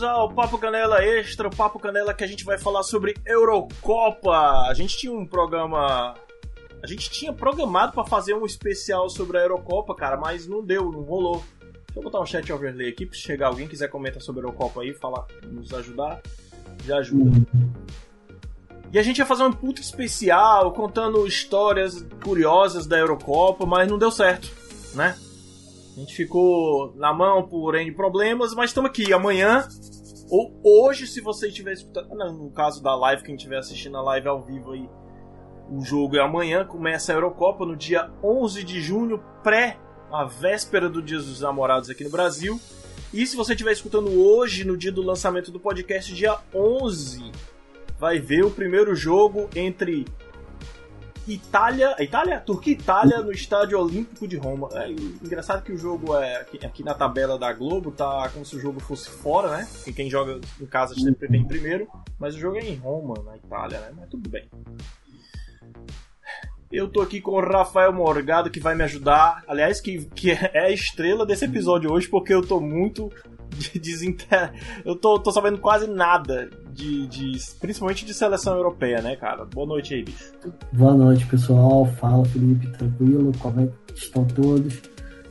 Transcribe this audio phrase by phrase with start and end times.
[0.00, 4.66] bem-vindos ao Papo Canela Extra, o Papo Canela que a gente vai falar sobre Eurocopa.
[4.68, 6.14] A gente tinha um programa.
[6.82, 10.90] A gente tinha programado para fazer um especial sobre a Eurocopa, cara, mas não deu,
[10.90, 11.44] não rolou.
[11.60, 14.80] Deixa eu botar um chat overlay aqui, se chegar alguém quiser comentar sobre a Eurocopa
[14.80, 16.22] aí, falar, nos ajudar,
[16.84, 17.46] já ajuda.
[18.92, 23.98] E a gente ia fazer um puto especial contando histórias curiosas da Eurocopa, mas não
[23.98, 24.50] deu certo,
[24.94, 25.16] né?
[25.96, 29.68] A gente ficou na mão por N problemas, mas estamos aqui amanhã.
[30.30, 32.08] Ou hoje, se você estiver escutando.
[32.32, 34.88] no caso da live, quem estiver assistindo a live ao vivo aí,
[35.68, 36.64] o jogo é amanhã.
[36.64, 39.76] Começa a Eurocopa no dia 11 de junho, pré
[40.12, 42.60] a véspera do Dia dos Namorados aqui no Brasil.
[43.12, 47.32] E se você estiver escutando hoje, no dia do lançamento do podcast, dia 11,
[47.98, 50.06] vai ver o primeiro jogo entre
[51.28, 54.68] Itália, Itália, Turquia Itália no Estádio Olímpico de Roma.
[54.72, 58.56] É engraçado que o jogo é aqui, aqui, na tabela da Globo tá como se
[58.56, 59.68] o jogo fosse fora, né?
[59.86, 63.36] E quem joga em casa sempre vem primeiro, mas o jogo é em Roma, na
[63.36, 63.92] Itália, né?
[63.96, 64.48] Mas tudo bem.
[66.72, 69.42] Eu tô aqui com o Rafael Morgado que vai me ajudar.
[69.48, 73.10] Aliás, que, que é a estrela desse episódio hoje, porque eu tô muito
[73.80, 74.52] desinter...
[74.84, 79.44] Eu tô, tô sabendo quase nada de, de, principalmente de seleção europeia, né, cara?
[79.44, 80.32] Boa noite aí, bicho.
[80.72, 81.86] Boa noite, pessoal.
[81.86, 83.32] Fala, Felipe, tranquilo?
[83.38, 84.80] Como é que estão todos?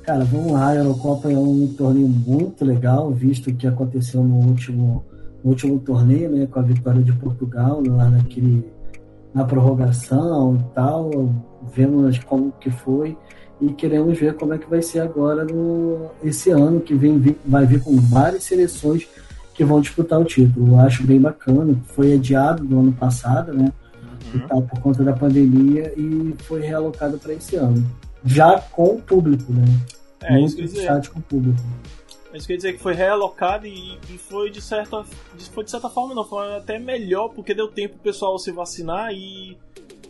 [0.03, 4.37] Cara, vamos lá, a Eurocopa é um torneio muito legal, visto o que aconteceu no
[4.37, 5.05] último,
[5.43, 8.65] no último torneio, né, com a vitória de Portugal, lá naquele,
[9.35, 11.11] na prorrogação e tal,
[11.75, 13.15] vemos como que foi
[13.61, 17.65] e queremos ver como é que vai ser agora no, esse ano, que vem, vai
[17.65, 19.07] vir com várias seleções
[19.53, 20.73] que vão disputar o título.
[20.73, 21.75] Eu acho bem bacana.
[21.87, 23.73] Foi adiado do ano passado, né?
[24.33, 24.47] Uhum.
[24.47, 27.85] Tal, por conta da pandemia e foi realocado para esse ano.
[28.23, 29.65] Já com o público, né?
[30.21, 31.11] É, Muito isso quer dizer.
[31.11, 31.59] com o público.
[32.33, 35.03] Isso quer dizer que foi realocado e, e, foi de certa
[35.51, 39.11] foi de certa forma não foi até melhor porque deu tempo pro pessoal se vacinar
[39.11, 39.57] e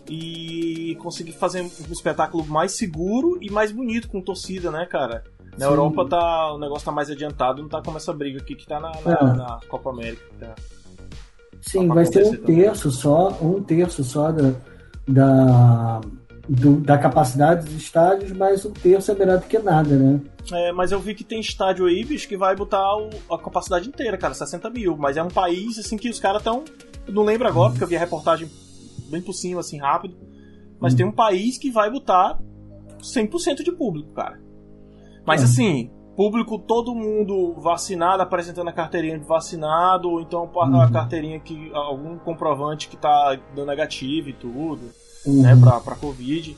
[0.09, 5.23] e conseguir fazer um espetáculo mais seguro e mais bonito com torcida, né, cara?
[5.51, 5.71] Na Sim.
[5.71, 8.79] Europa tá, o negócio tá mais adiantado, não tá como essa briga aqui que tá
[8.79, 9.37] na, na, é.
[9.37, 10.23] na Copa América.
[10.39, 10.55] Tá.
[11.61, 14.53] Sim, vai ser um terço só, um terço só da,
[15.07, 16.01] da,
[16.47, 20.19] do, da capacidade dos estádios, mas um terço é melhor do que nada, né?
[20.51, 23.87] É, mas eu vi que tem estádio aí, bicho, que vai botar o, a capacidade
[23.87, 24.97] inteira, cara, 60 mil.
[24.97, 26.63] Mas é um país, assim, que os caras tão.
[27.07, 27.71] não lembro agora, uhum.
[27.71, 28.49] porque eu vi a reportagem
[29.09, 30.17] bem por cima, assim, rápido.
[30.79, 30.97] Mas uhum.
[30.97, 32.39] tem um país que vai botar
[32.99, 34.39] 100% de público, cara.
[35.25, 35.47] Mas uhum.
[35.47, 40.91] assim, público, todo mundo vacinado, apresentando a carteirinha de vacinado, ou então a uhum.
[40.91, 41.71] carteirinha que.
[41.73, 44.81] algum comprovante que tá dando negativo e tudo,
[45.25, 45.41] uhum.
[45.41, 46.55] né, pra, pra Covid.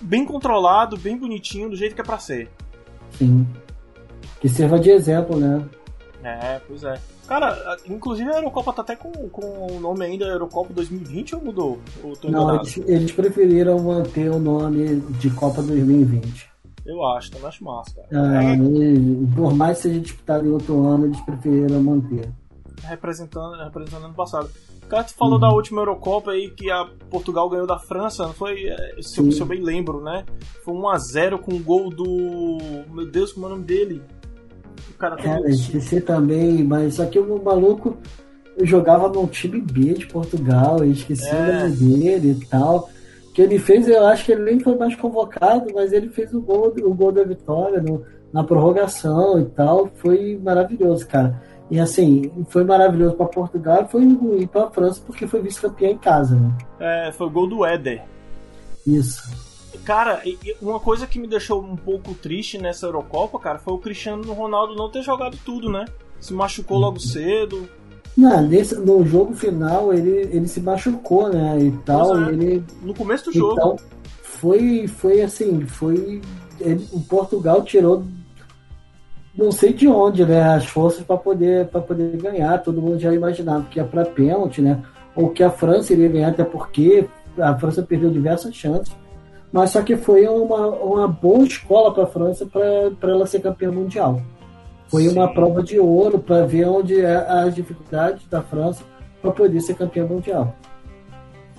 [0.00, 2.50] Bem controlado, bem bonitinho, do jeito que é pra ser.
[3.12, 3.46] Sim.
[4.40, 5.64] Que sirva de exemplo, né?
[6.22, 6.98] É, pois é.
[7.26, 11.80] Cara, inclusive a Eurocopa tá até com, com o nome ainda Eurocopa 2020 ou mudou?
[12.02, 16.50] Ou Não, eles, eles, preferiram manter o nome de Copa 2020.
[16.84, 18.08] Eu acho, também acho massa, cara.
[18.12, 18.56] Ah, é,
[19.34, 22.30] por mais que seja disputado em outro ano, eles preferiram manter.
[22.82, 24.50] Representando, representando ano passado.
[24.82, 25.40] O cara falou uhum.
[25.40, 28.68] da última Eurocopa aí que a Portugal ganhou da França, não foi?
[28.68, 30.26] É, se eu, se eu bem lembro, né?
[30.62, 32.58] Foi 1x0 com o gol do.
[32.90, 34.02] Meu Deus, como é o nome dele?
[34.94, 37.96] O cara, cara esqueci também, mas só que o maluco
[38.62, 41.34] jogava no time B de Portugal, esqueci é.
[41.34, 42.88] o nome dele e tal.
[43.34, 46.40] Que ele fez, eu acho que ele nem foi mais convocado, mas ele fez o
[46.40, 49.90] gol, o gol da vitória no, na prorrogação e tal.
[49.96, 51.42] Foi maravilhoso, cara.
[51.70, 55.98] E assim, foi maravilhoso para Portugal e foi ruim para França porque foi vice-campeão em
[55.98, 56.52] casa, né?
[56.78, 58.02] É, foi o gol do Éder.
[58.86, 59.43] Isso.
[59.84, 60.22] Cara,
[60.62, 64.74] uma coisa que me deixou um pouco triste nessa Eurocopa, cara, foi o Cristiano Ronaldo
[64.74, 65.84] não ter jogado tudo, né?
[66.18, 67.00] Se machucou logo uhum.
[67.00, 67.68] cedo.
[68.16, 71.58] Não, nesse, no jogo final ele, ele se machucou, né?
[71.60, 72.16] E tal.
[72.16, 73.52] É, ele, no começo do jogo.
[73.52, 73.76] Então,
[74.22, 76.22] foi, foi assim, foi.
[76.60, 78.04] Ele, o Portugal tirou
[79.36, 80.54] não sei de onde, né?
[80.54, 82.62] As forças para poder, poder ganhar.
[82.62, 84.82] Todo mundo já imaginava que ia para pênalti, né?
[85.14, 87.06] Ou que a França iria ganhar, até porque
[87.38, 88.94] a França perdeu diversas chances
[89.54, 93.70] mas só que foi uma, uma boa escola para a França para ela ser campeã
[93.70, 94.20] mundial.
[94.88, 95.16] Foi Sim.
[95.16, 98.82] uma prova de ouro para ver onde é as dificuldades da França
[99.22, 100.56] para poder ser campeã mundial.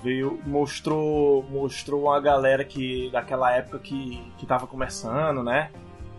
[0.04, 5.70] Veio, mostrou, mostrou uma galera que daquela época que, que tava começando, né?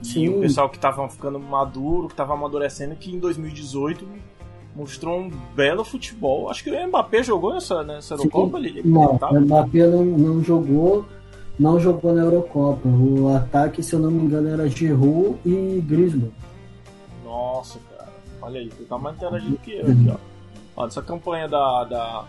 [0.01, 0.23] Sim.
[0.23, 4.03] E o pessoal que tava ficando maduro, que tava amadurecendo, que em 2018
[4.75, 6.49] mostrou um belo futebol.
[6.49, 8.57] Acho que o Mbappé jogou nessa, nessa Eurocopa.
[8.57, 11.05] Ele, não, o Mbappé não, não jogou
[11.59, 12.87] não jogou na Eurocopa.
[12.87, 16.31] O ataque, se eu não me engano, era Giroud e Griezmann.
[17.23, 18.09] Nossa, cara.
[18.41, 20.17] Olha aí, você tá mais interagindo que eu aqui, ó.
[20.75, 22.25] Olha, essa campanha da, da,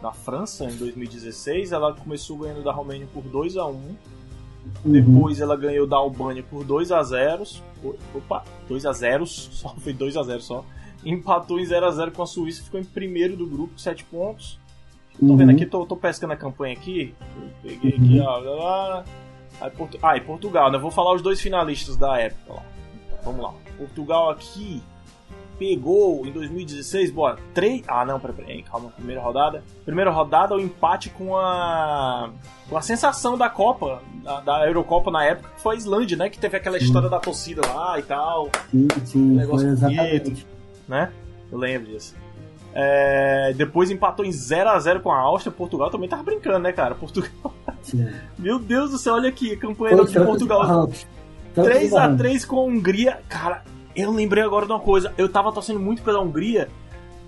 [0.00, 3.96] da França em 2016, ela começou ganhando da Romênia por 2 a 1 uhum.
[4.84, 7.42] Depois ela ganhou da Albânia por 2 a 0
[8.14, 10.64] Opa, 2 a 0 só foi 2 a 0 só.
[11.04, 14.58] Empatou em 0 a 0 com a Suíça, ficou em primeiro do grupo, 7 pontos.
[15.18, 15.36] Tô uhum.
[15.36, 17.14] vendo aqui, tô, tô pescando a campanha aqui.
[17.62, 18.24] peguei aqui, uhum.
[18.24, 19.02] ó.
[19.60, 19.98] Aí, Portu...
[20.02, 20.78] Ah, e Portugal, né?
[20.78, 22.62] Vou falar os dois finalistas da época lá.
[23.24, 23.52] Vamos lá.
[23.76, 24.82] Portugal aqui
[25.58, 27.82] pegou em 2016, bora, três.
[27.88, 29.64] Ah, não, peraí, peraí, calma, primeira rodada.
[29.84, 32.30] Primeira rodada, o empate com a.
[32.68, 36.30] com a sensação da Copa, da, da Eurocopa na época, que foi a Islândia, né?
[36.30, 36.84] Que teve aquela sim.
[36.84, 38.48] história da torcida lá e tal.
[38.70, 40.46] Sim, sim, negócio bonito,
[40.86, 41.12] né?
[41.50, 42.14] Eu lembro disso.
[42.80, 45.52] É, depois empatou em 0 a 0 com a Áustria.
[45.52, 46.94] Portugal também tava brincando, né, cara?
[46.94, 47.52] Portugal.
[48.38, 50.88] Meu Deus do céu, olha aqui, a campanha Foi de Portugal.
[51.56, 53.18] 3 a 3 com a Hungria.
[53.28, 53.64] Cara,
[53.96, 55.12] eu lembrei agora de uma coisa.
[55.18, 56.68] Eu tava torcendo muito pela Hungria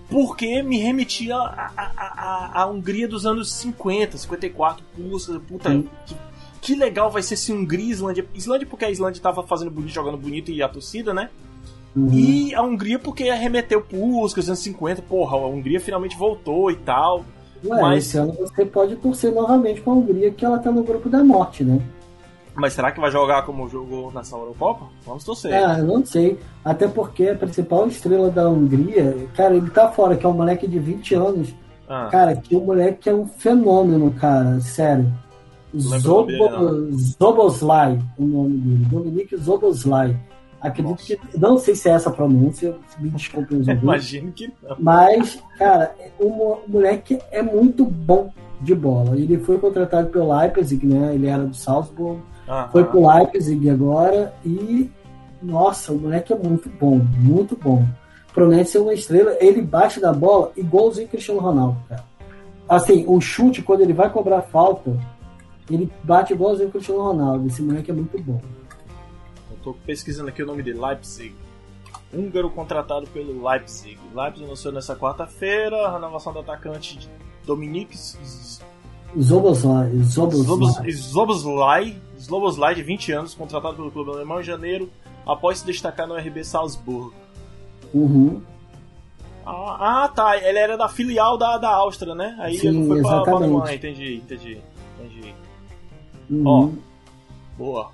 [0.09, 4.85] porque me remetia à, à, à, Hungria dos anos 50, 54.
[4.95, 5.69] Puxa, puta,
[6.07, 6.17] que,
[6.61, 8.25] que, legal vai ser se Hungria e Islândia.
[8.35, 11.29] Islândia porque a Islândia tava fazendo bonito, jogando bonito e a torcida, né?
[11.95, 12.09] Uhum.
[12.13, 17.25] E a Hungria porque remeteu Puskas, anos 50, porra, a Hungria finalmente voltou e tal.
[17.65, 20.83] Ué, mas esse ano você pode torcer novamente com a Hungria, que ela tá no
[20.83, 21.81] grupo da morte, né?
[22.55, 24.87] Mas será que vai jogar como jogou nessa Eurocopa?
[25.07, 25.55] Vamos torcer.
[25.55, 26.39] Ah, eu não sei.
[26.65, 30.67] Até porque a principal estrela da Hungria, cara, ele tá fora, que é um moleque
[30.67, 31.55] de 20 anos.
[31.89, 32.09] Ah.
[32.11, 35.13] Cara, que o moleque é um fenômeno, cara, sério.
[35.77, 36.27] Zobo,
[36.93, 38.85] Zoboslai, o nome dele.
[38.87, 40.17] Dominique Zoboslai.
[40.61, 41.17] Acredito Nossa.
[41.17, 41.39] que.
[41.39, 44.77] Não sei se é essa a pronúncia, me desculpem os Imagino que não.
[44.79, 48.31] Mas, cara, o moleque é muito bom
[48.61, 49.17] de bola.
[49.17, 51.15] Ele foi contratado pelo Leipzig, né?
[51.15, 52.21] Ele era do Salzburg.
[52.47, 52.69] Aham.
[52.71, 54.91] Foi pro Leipzig agora e.
[55.43, 57.83] Nossa, o moleque é muito bom, muito bom.
[58.35, 59.35] Promete ser uma estrela.
[59.41, 62.05] Ele bate da bola igualzinho Cristiano Ronaldo, cara.
[62.69, 64.95] Assim, o chute, quando ele vai cobrar falta,
[65.71, 67.47] ele bate igualzinho Cristiano Ronaldo.
[67.47, 68.39] Esse moleque é muito bom.
[69.63, 71.35] Tô pesquisando aqui o nome dele, Leipzig.
[72.13, 73.99] Húngaro contratado pelo Leipzig.
[74.15, 77.09] Leipzig anunciou nessa quarta-feira a renovação do atacante
[77.45, 77.97] Dominique
[79.19, 80.91] Zoboslai.
[80.93, 81.97] Zoboslai.
[82.21, 84.91] Zoboslai, de 20 anos, contratado pelo clube alemão em janeiro,
[85.27, 87.15] após se destacar no RB Salzburgo.
[87.93, 88.41] Uhum.
[89.45, 90.37] Ah, ah, tá.
[90.37, 92.37] Ele era da filial da, da Áustria, né?
[92.39, 93.75] Aí Sim, ele foi pra, pra Alemanha.
[93.75, 94.59] Entendi, entendi.
[94.99, 95.35] Entendi.
[96.31, 96.47] Uhum.
[96.47, 96.69] Ó,
[97.59, 97.91] boa.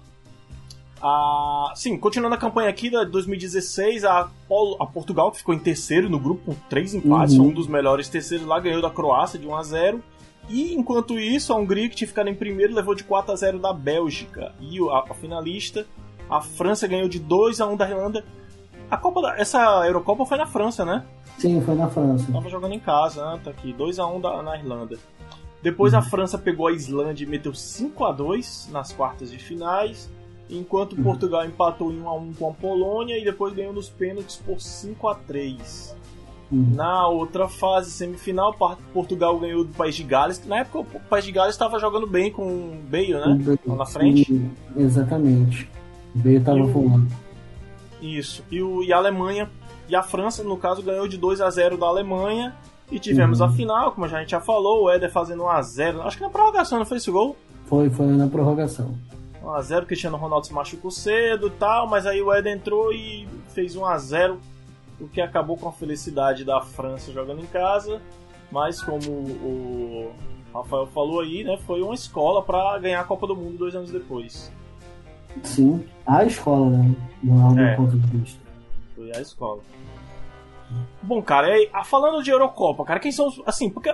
[1.08, 4.28] Ah, sim, continuando a campanha aqui da 2016, a,
[4.80, 7.46] a Portugal, que ficou em terceiro no grupo, com três empates, uhum.
[7.46, 10.02] um dos melhores terceiros lá, ganhou da Croácia de 1 a 0
[10.48, 13.60] E enquanto isso, a Hungria, que tinha ficado em primeiro, levou de 4 a 0
[13.60, 14.52] da Bélgica.
[14.60, 15.86] E a, a finalista,
[16.28, 18.24] a França, ganhou de 2 a 1 da Irlanda.
[18.90, 21.04] A Copa da, essa Eurocopa foi na França, né?
[21.38, 22.32] Sim, foi na França.
[22.32, 23.40] Tava jogando em casa, né?
[23.44, 24.98] Tá aqui, 2 a 1 da, na Irlanda.
[25.62, 26.00] Depois uhum.
[26.00, 30.10] a França pegou a Islândia e meteu 5 a 2 nas quartas de finais
[30.48, 31.02] enquanto uhum.
[31.02, 34.60] Portugal empatou em 1 a 1 com a Polônia e depois ganhou nos pênaltis por
[34.60, 35.96] 5 a 3.
[36.50, 36.74] Uhum.
[36.74, 38.54] Na outra fase, semifinal,
[38.92, 40.46] Portugal ganhou do País de Gales.
[40.46, 43.58] Na época, o País de Gales estava jogando bem com o Bale, né?
[43.66, 44.50] Lá na frente.
[44.76, 45.68] Exatamente.
[46.14, 47.08] O Bale estava voando.
[48.00, 48.44] Isso.
[48.50, 49.50] E, o, e a Alemanha,
[49.88, 52.54] e a França, no caso, ganhou de 2 a 0 da Alemanha.
[52.90, 53.46] E tivemos uhum.
[53.46, 56.22] a final, como a gente já falou, o Éder fazendo 1 a 0 Acho que
[56.22, 57.36] na prorrogação não foi esse gol?
[57.64, 58.94] Foi, foi na prorrogação.
[59.46, 63.28] 1x0, o Cristiano Ronaldo se machucou cedo e tal, mas aí o Ed entrou e
[63.48, 64.38] fez 1x0,
[65.00, 68.00] o que acabou com a felicidade da França jogando em casa.
[68.50, 70.12] Mas como o
[70.52, 73.90] Rafael falou aí, né, foi uma escola para ganhar a Copa do Mundo dois anos
[73.90, 74.52] depois.
[75.42, 76.94] Sim, a escola, né?
[77.22, 78.40] Não é, ponto de vista.
[78.94, 79.60] Foi a escola.
[81.02, 83.42] Bom, cara, é, falando de Eurocopa, cara, quem são os.
[83.46, 83.92] Assim, porque.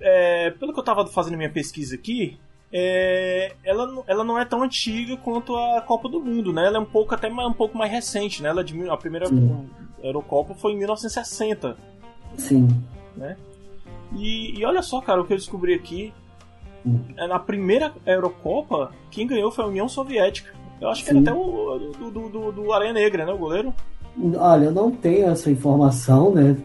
[0.00, 2.38] É, pelo que eu tava fazendo minha pesquisa aqui,
[2.72, 6.66] é, ela, ela não é tão antiga quanto a Copa do Mundo, né?
[6.66, 8.50] Ela é um pouco até mais, um pouco mais recente, né?
[8.50, 9.68] Ela é de, a primeira Sim.
[10.02, 11.76] Eurocopa foi em 1960.
[12.36, 12.68] Sim.
[13.16, 13.36] Né?
[14.14, 16.12] E, e olha só, cara, o que eu descobri aqui.
[17.16, 20.54] É, na primeira Eurocopa, quem ganhou foi a União Soviética.
[20.80, 21.18] Eu acho que Sim.
[21.18, 23.32] era até o do, do, do, do Aranha Negra, né?
[23.32, 23.74] O goleiro.
[24.36, 26.56] Olha, eu não tenho essa informação, né?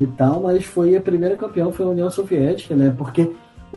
[0.00, 2.92] E tal, mas foi a primeira campeã foi a União Soviética, né?
[2.96, 3.32] Porque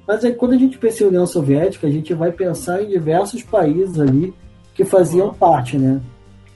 [0.05, 3.43] mas aí, quando a gente pensa em União Soviética, a gente vai pensar em diversos
[3.43, 4.33] países ali
[4.73, 6.01] que faziam parte, né?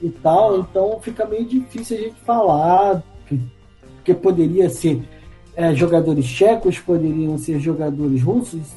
[0.02, 3.04] E tal, então fica meio difícil a gente falar,
[3.96, 5.02] porque poderia ser
[5.56, 8.68] é, jogadores tchecos, poderiam ser jogadores russos,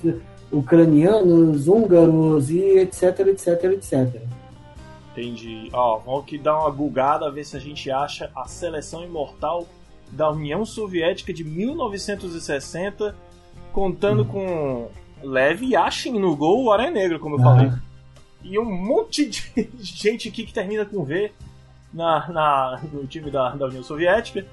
[0.53, 4.23] ucranianos, húngaros e etc, etc, etc.
[5.13, 5.71] Entendi.
[5.73, 9.67] Ó, vamos aqui dar uma bugada, ver se a gente acha a seleção imortal
[10.11, 13.15] da União Soviética de 1960,
[13.75, 14.29] contando uhum.
[14.29, 14.91] com
[15.23, 17.43] Lev Yashin no gol, o Aranha Negro, como eu ah.
[17.43, 17.73] falei.
[18.43, 19.43] E um monte de
[19.81, 21.33] gente aqui que termina com V
[21.93, 24.47] na, na, no time da, da União Soviética.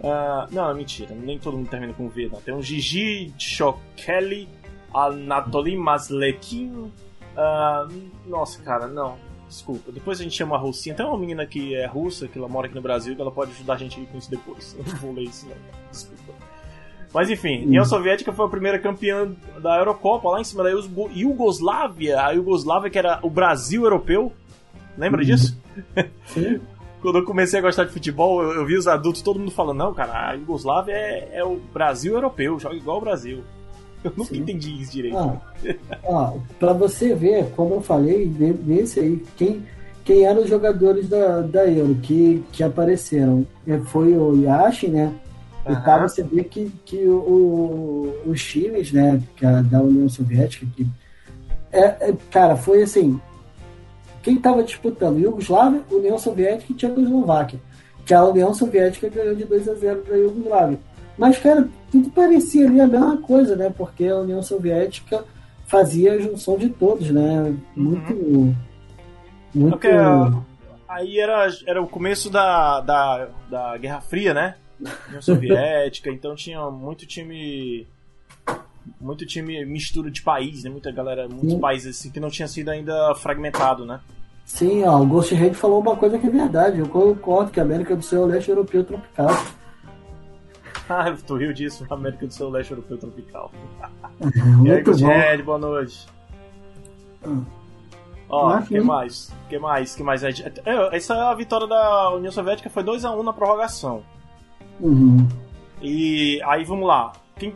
[0.00, 2.40] Uh, não, mentira, nem todo mundo termina com V, não.
[2.40, 4.48] Tem um Gigi Chokeli,
[4.94, 6.70] Anatoly Maslekin.
[6.70, 9.16] Uh, nossa, cara, não.
[9.48, 9.90] Desculpa.
[9.90, 10.94] Depois a gente chama a Russinha.
[10.94, 13.50] Tem uma menina que é russa, que ela mora aqui no Brasil, que ela pode
[13.50, 14.76] ajudar a gente com isso depois.
[14.78, 15.56] Eu não vou ler isso, não.
[15.90, 16.19] Desculpa.
[17.12, 22.20] Mas enfim, União Soviética foi a primeira campeã da Eurocopa, lá em cima da Iugoslávia.
[22.20, 24.32] A Iugoslávia, que era o Brasil europeu.
[24.96, 25.58] Lembra disso?
[26.26, 26.60] Sim.
[27.00, 29.78] Quando eu comecei a gostar de futebol, eu, eu, vi os adultos, todo mundo falando:
[29.78, 33.42] não, cara, a Iugoslávia é, é o Brasil europeu, joga igual o Brasil.
[34.02, 34.40] Eu nunca Sim.
[34.40, 35.18] entendi isso direito.
[35.18, 35.36] Ah,
[36.08, 38.32] ah, pra você ver, como eu falei,
[38.64, 39.62] nesse aí, quem,
[40.02, 43.46] quem eram os jogadores da, da Euro que, que apareceram?
[43.66, 45.12] É, foi o Yashi, né?
[45.66, 45.74] Uhum.
[45.74, 50.86] E você vê que, que o, os times, né, que a, da União Soviética, que
[51.72, 53.20] é, é, cara, foi assim,
[54.22, 55.18] quem estava disputando?
[55.18, 57.60] Iugoslávia, União Soviética e Tchecoslováquia.
[58.04, 60.78] Que a União Soviética ganhou de 2 a 0 da Iugoslávia.
[61.16, 63.72] Mas, cara, tudo parecia ali a mesma coisa, né?
[63.76, 65.24] Porque a União Soviética
[65.66, 67.54] fazia a junção de todos, né?
[67.76, 68.12] Muito.
[68.12, 68.54] Uhum.
[69.54, 69.70] Muito.
[69.72, 69.88] Porque,
[70.88, 74.56] aí era, era o começo da, da, da Guerra Fria, né?
[75.08, 77.86] União Soviética, então tinha muito time.
[79.00, 80.70] Muito time mistura de país, né?
[80.70, 81.60] Muita galera, muitos Sim.
[81.60, 84.00] países assim que não tinha sido ainda fragmentado, né?
[84.44, 86.80] Sim, ó, o Ghost Red falou uma coisa que é verdade.
[86.80, 89.28] Eu concordo que a América do Sul é o leste europeu tropical.
[90.92, 93.52] Ah, tu riu disso, América do Sul, leste europeu tropical.
[94.64, 96.04] e aí, Ghost Red, boa noite.
[97.24, 97.44] Hum.
[98.28, 99.32] Ó, o que mais?
[99.48, 99.94] que mais?
[99.94, 100.24] que mais?
[100.24, 100.32] É,
[100.92, 104.02] essa é a vitória da União Soviética, foi 2x1 na prorrogação.
[104.80, 105.26] Uhum.
[105.82, 107.12] E aí, vamos lá.
[107.38, 107.54] Quem,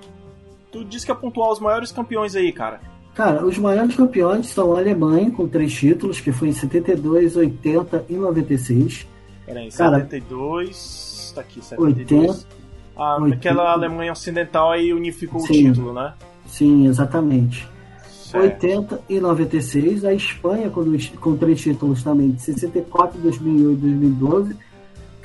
[0.70, 2.80] tu disse que ia pontuar os maiores campeões aí, cara.
[3.14, 8.06] Cara, os maiores campeões são a Alemanha, com três títulos, que foi em 72, 80
[8.08, 9.06] e 96.
[9.46, 11.32] Peraí, 72.
[11.34, 12.28] Cara, tá aqui, 72.
[12.28, 12.46] 80,
[12.96, 13.36] ah, 80.
[13.36, 15.68] aquela Alemanha Ocidental aí unificou Sim.
[15.68, 16.12] o título, né?
[16.46, 17.68] Sim, exatamente.
[18.10, 18.64] Certo.
[18.66, 20.84] 80 e 96, a Espanha com,
[21.20, 24.56] com três títulos também, de 64, 2008 e 2012.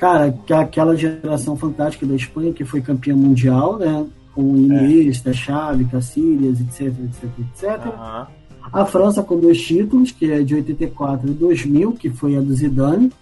[0.00, 4.06] Cara, aquela geração fantástica da Espanha que foi campeã mundial, né?
[4.34, 5.34] Com Iniesta, é.
[5.34, 7.86] Xavi, Cacilhas, etc, etc, etc.
[7.86, 8.26] Uhum.
[8.72, 12.54] A França com dois títulos, que é de 84 e 2000, que foi a do
[12.54, 13.12] Zidane.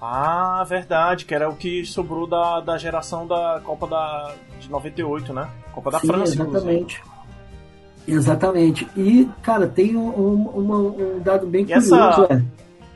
[0.00, 5.32] Ah, verdade, que era o que sobrou da, da geração da Copa da, de 98,
[5.32, 5.48] né?
[5.72, 7.00] Copa da Sim, França, exatamente.
[7.00, 8.18] Inclusive.
[8.18, 8.88] Exatamente.
[8.96, 11.94] E, cara, tem um, um, um dado bem e curioso.
[11.94, 12.42] Essa, é.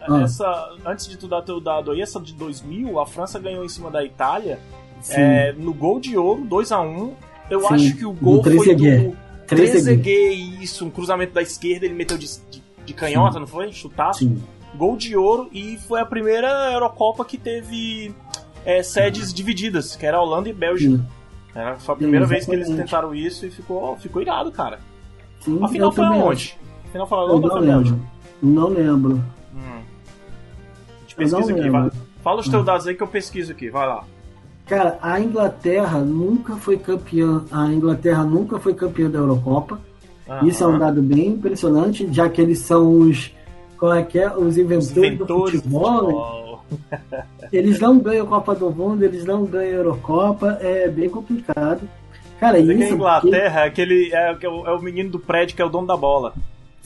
[0.08, 0.22] Ah.
[0.22, 3.68] essa, antes de tu dar teu dado aí, essa de 2000, a França ganhou em
[3.68, 4.58] cima da Itália
[5.10, 7.12] é, no gol de ouro, 2x1.
[7.48, 11.86] Eu Sim, acho que o gol do foi do Trezeguet, isso, um cruzamento da esquerda,
[11.86, 13.40] ele meteu de, de, de canhota, Sim.
[13.40, 13.72] não foi?
[13.72, 14.20] Chutaço.
[14.20, 14.42] Sim
[14.76, 18.14] gol de ouro e foi a primeira Eurocopa que teve
[18.64, 21.02] é, sedes divididas, que era Holanda e Bélgica.
[21.54, 24.78] Era, foi a primeira vez que eles tentaram isso e ficou, ficou irado, cara.
[25.40, 26.58] Sim, a final foi aonde?
[26.84, 27.98] A final foi Holanda ou foi Bélgica?
[28.42, 29.24] Não lembro.
[31.16, 31.90] A pesquisa aqui, vai.
[32.22, 32.64] Fala os teus hum.
[32.64, 34.04] dados aí que eu pesquiso aqui, vai lá.
[34.66, 37.44] Cara, a Inglaterra nunca foi campeã.
[37.50, 39.80] A Inglaterra nunca foi campeã da Eurocopa.
[40.42, 43.32] Isso é um dado bem impressionante, já que eles são os
[43.78, 44.28] qual é que é?
[44.34, 46.00] Os inventores, Os inventores do futebol.
[46.00, 46.64] Do futebol.
[47.52, 51.88] eles não ganham Copa do Mundo, eles não ganham Eurocopa, é bem complicado.
[52.40, 52.82] Cara, Mas isso.
[52.82, 55.86] É Inglaterra é aquele é, é, é o menino do prédio que é o dono
[55.86, 56.34] da bola.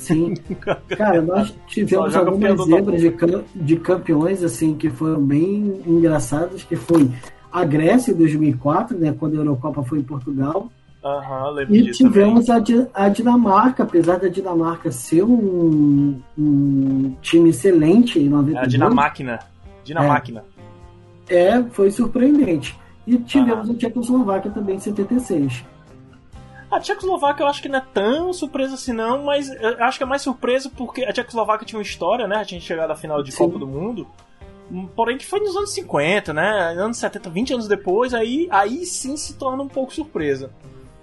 [0.00, 0.34] Sim.
[0.96, 3.14] Cara, nós tivemos algumas zebras de,
[3.54, 7.10] de campeões assim que foram bem engraçadas, que foi
[7.52, 10.70] a Grécia em 2004, né, quando a Eurocopa foi em Portugal.
[11.02, 12.56] Uhum, e tivemos a,
[12.94, 18.56] a, Dinamarca, apesar da Dinamarca ser um, um time excelente em 92.
[18.56, 19.38] É a Dinamáquina.
[19.82, 20.44] Dinamáquina.
[21.28, 22.78] É, é, foi surpreendente.
[23.06, 23.74] E tivemos uhum.
[23.74, 25.64] a Tchecoslováquia também em 76.
[26.70, 30.04] A Tchecoslováquia eu acho que não é tão surpresa assim não, mas eu acho que
[30.04, 32.44] é mais surpresa porque a Tchecoslováquia tinha uma história, né?
[32.44, 33.38] Tinha chegado à final de Sim.
[33.38, 34.06] Copa do Mundo.
[34.94, 36.74] Porém que foi nos anos 50, né?
[36.78, 40.52] Anos 70, 20 anos depois, aí, aí sim se torna um pouco surpresa.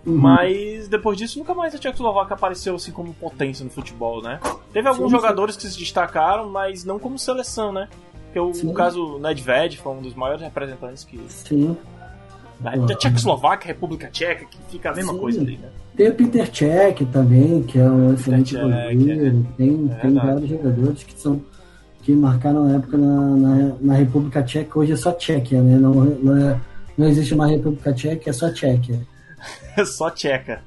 [0.06, 0.16] Uhum.
[0.16, 4.40] Mas depois disso, nunca mais a Tchecoslováquia apareceu assim como potência no futebol, né?
[4.72, 5.62] Teve alguns sim, jogadores sim.
[5.62, 7.90] que se destacaram, mas não como seleção, né?
[8.28, 11.20] Porque o, no caso, Nedved foi um dos maiores representantes que.
[11.28, 11.78] Sim.
[12.60, 15.20] Da, da Tchecoslováquia, República Tcheca, que fica a mesma sim.
[15.20, 15.70] coisa ali, né?
[15.96, 19.46] Tem o Peter Cech também, que é um excelente goleiro.
[19.54, 19.58] É.
[19.58, 21.42] Tem, é tem vários jogadores que são
[22.04, 24.80] que marcaram a época na, na, na, República Tcheca.
[24.80, 25.78] Hoje é só Tchequia, né?
[25.78, 26.62] Não, não, é,
[26.98, 29.02] não existe uma República Tcheca, é só Tchequia.
[29.76, 30.64] É só Tcheca.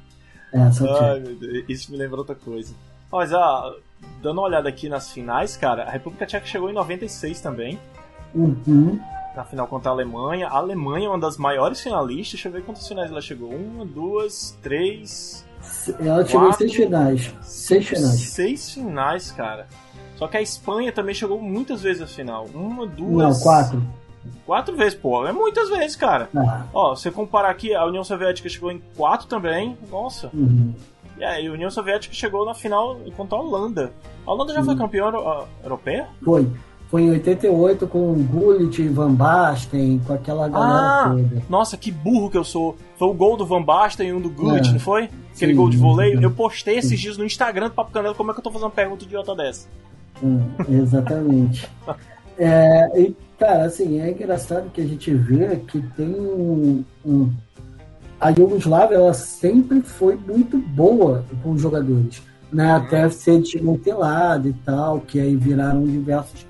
[0.52, 1.12] É, só Tcheca.
[1.12, 2.74] Ai, Deus, isso me lembra outra coisa.
[3.10, 3.74] Mas, ah,
[4.22, 7.78] dando uma olhada aqui nas finais, cara, a República Tcheca chegou em 96 também.
[8.34, 9.00] Uhum.
[9.34, 10.48] Na final contra a Alemanha.
[10.48, 12.32] A Alemanha é uma das maiores finalistas.
[12.32, 13.50] Deixa eu ver quantas finais ela chegou.
[13.50, 15.44] Uma, duas, três.
[16.00, 17.34] Ela chegou em seis finais.
[17.42, 18.20] Seis finais.
[18.20, 19.66] Seis finais, cara.
[20.16, 22.46] Só que a Espanha também chegou muitas vezes à final.
[22.52, 23.38] Uma, duas.
[23.38, 23.82] Não, quatro.
[24.44, 25.26] Quatro vezes, pô.
[25.26, 26.28] É muitas vezes, cara.
[26.36, 26.64] Ah.
[26.74, 29.78] Ó, você comparar aqui, a União Soviética chegou em quatro também.
[29.90, 30.28] Nossa.
[30.34, 30.74] Uhum.
[31.16, 33.92] E aí, a União Soviética chegou na final contra a Holanda.
[34.26, 35.10] A Holanda já foi campeã
[35.62, 36.08] europeia?
[36.22, 36.50] Foi.
[36.90, 41.42] Foi em 88 com Gullit, Van Basten, com aquela galera ah, toda.
[41.48, 42.76] Nossa, que burro que eu sou.
[42.98, 44.72] Foi o gol do Van Basten e um do Gullit, é.
[44.72, 45.08] não foi?
[45.32, 46.20] Aquele Sim, gol de voleio.
[46.20, 48.64] Eu postei esses dias no Instagram do Papo Canela como é que eu tô fazendo
[48.64, 49.68] uma pergunta idiota dessa.
[50.20, 51.68] Hum, exatamente.
[52.36, 57.30] é, e, cara, assim, é engraçado que a gente vê que tem um, um
[58.20, 62.20] a Yugoslávia ela sempre foi muito boa com os jogadores,
[62.52, 62.72] né?
[62.72, 66.49] Até ser desmantelada e tal, que aí viraram diversos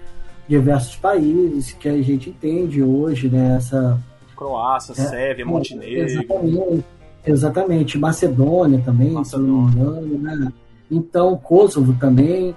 [0.50, 3.57] diversos países que a gente entende hoje, né?
[3.57, 3.97] Essa
[4.37, 6.02] Croácia, é, Sérvia, Montenegro.
[6.02, 6.85] Exatamente,
[7.25, 7.99] exatamente.
[7.99, 9.71] Macedônia também, Macedônia.
[9.71, 10.52] se não me engano, né?
[10.90, 12.57] Então, Kosovo também.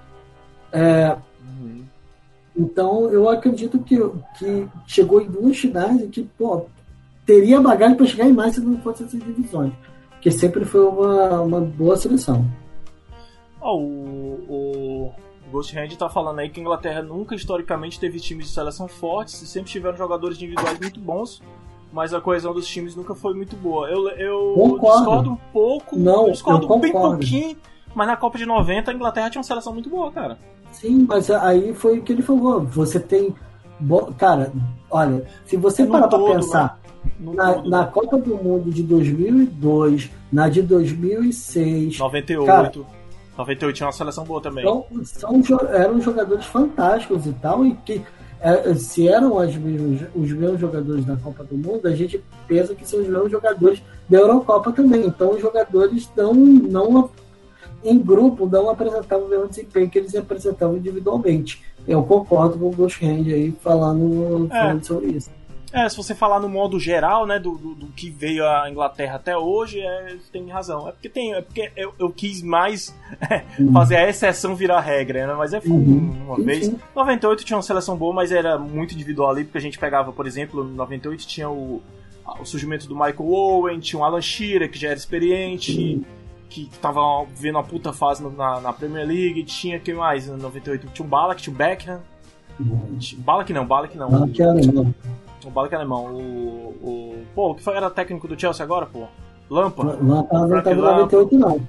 [0.72, 1.84] É, uhum.
[2.58, 3.96] Então, eu acredito que,
[4.40, 6.66] que chegou em duas finais e que, pô,
[7.28, 9.72] teria bagagem para chegar em mais se não fosse essas divisões.
[10.10, 12.44] Porque sempre foi uma, uma boa seleção.
[13.62, 15.14] Oh, o, o
[15.54, 19.40] Ghost Hand tá falando aí que a Inglaterra nunca historicamente teve times de seleção fortes
[19.40, 21.44] e sempre tiveram jogadores individuais muito bons,
[21.92, 23.88] mas a coesão dos times nunca foi muito boa.
[23.88, 27.56] Eu, eu discordo um pouco, Não, eu discordo eu bem pouquinho,
[27.94, 30.40] mas na Copa de 90 a Inglaterra tinha uma seleção muito boa, cara.
[30.72, 32.62] Sim, mas aí foi o que ele falou.
[32.62, 33.36] Você tem.
[34.18, 34.52] Cara,
[34.90, 36.80] olha, se você parar pra pensar.
[37.20, 37.34] Né?
[37.36, 42.00] Na, na, Copa do Mundo de 2002, na de 2006.
[42.00, 42.46] 98.
[42.46, 42.72] Cara,
[43.38, 44.64] 98 tinha uma seleção boa também.
[44.64, 48.02] Então, são, eram jogadores fantásticos e tal, e que
[48.40, 52.76] é, se eram as mesmos, os mesmos jogadores da Copa do Mundo, a gente pensa
[52.76, 55.06] que são os mesmos jogadores da Eurocopa também.
[55.06, 57.10] Então, os jogadores não, não
[57.84, 61.64] em grupo não apresentavam o mesmo desempenho que eles apresentavam individualmente.
[61.88, 64.60] Eu concordo com o Ghost Hand aí falando, é.
[64.60, 65.30] falando sobre isso.
[65.74, 69.16] É, se você falar no modo geral, né, do, do, do que veio a Inglaterra
[69.16, 70.88] até hoje, é, tem razão.
[70.88, 72.96] É porque tem, é porque eu, eu quis mais
[73.58, 73.74] uhum.
[73.74, 75.34] fazer a exceção virar regra, né?
[75.34, 76.16] Mas é uhum.
[76.26, 76.44] uma uhum.
[76.46, 76.72] vez.
[76.96, 80.28] 98 tinha uma seleção boa, mas era muito individual ali, porque a gente pegava, por
[80.28, 81.82] exemplo, em 98 tinha o,
[82.40, 86.06] o surgimento do Michael Owen, tinha o Alan Shearer, que já era experiente.
[86.50, 87.02] Que tava
[87.36, 90.28] vendo uma puta fase na, na Premier League, tinha quem mais?
[90.28, 92.00] Em 98 tinha o Balak, tinha o Beckham.
[92.60, 93.00] Uhum.
[93.18, 94.12] Balak não, Balak não.
[94.12, 94.94] Balak era não.
[95.46, 96.06] O Balak alemão.
[96.06, 97.26] O, o.
[97.36, 99.06] Pô, o que foi, era técnico do Chelsea agora, pô?
[99.50, 99.84] Lampa.
[100.02, 101.62] Não tava, tava em 98, não.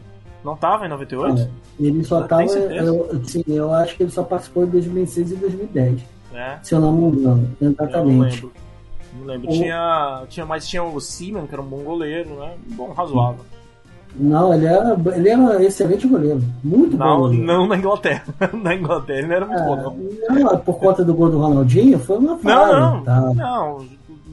[0.44, 1.40] Não tava em 98?
[1.40, 1.48] É,
[1.80, 2.42] ele só tava.
[2.44, 6.02] Eu, sim, eu acho que ele só participou em 2006 e 2010.
[6.34, 6.58] É.
[6.62, 7.56] Se eu não me engano.
[7.60, 7.96] Exatamente.
[7.96, 8.52] Eu não lembro.
[9.18, 9.48] Não lembro.
[9.48, 9.52] O...
[9.52, 12.54] Tinha, tinha, mas tinha o Seaman, que era um bom goleiro, né?
[12.68, 13.44] Bom, razoável.
[14.16, 16.42] Não, ele era, ele era um excelente goleiro.
[16.62, 17.18] Muito não, bom.
[17.20, 17.44] Goleiro.
[17.44, 18.24] Não na Inglaterra.
[18.52, 20.34] na Inglaterra ele não era muito é, bom, não.
[20.34, 20.58] não.
[20.58, 22.78] Por conta do gol do Ronaldinho, foi uma falha.
[22.78, 23.04] Não, não.
[23.04, 23.20] Tá.
[23.20, 23.86] Não,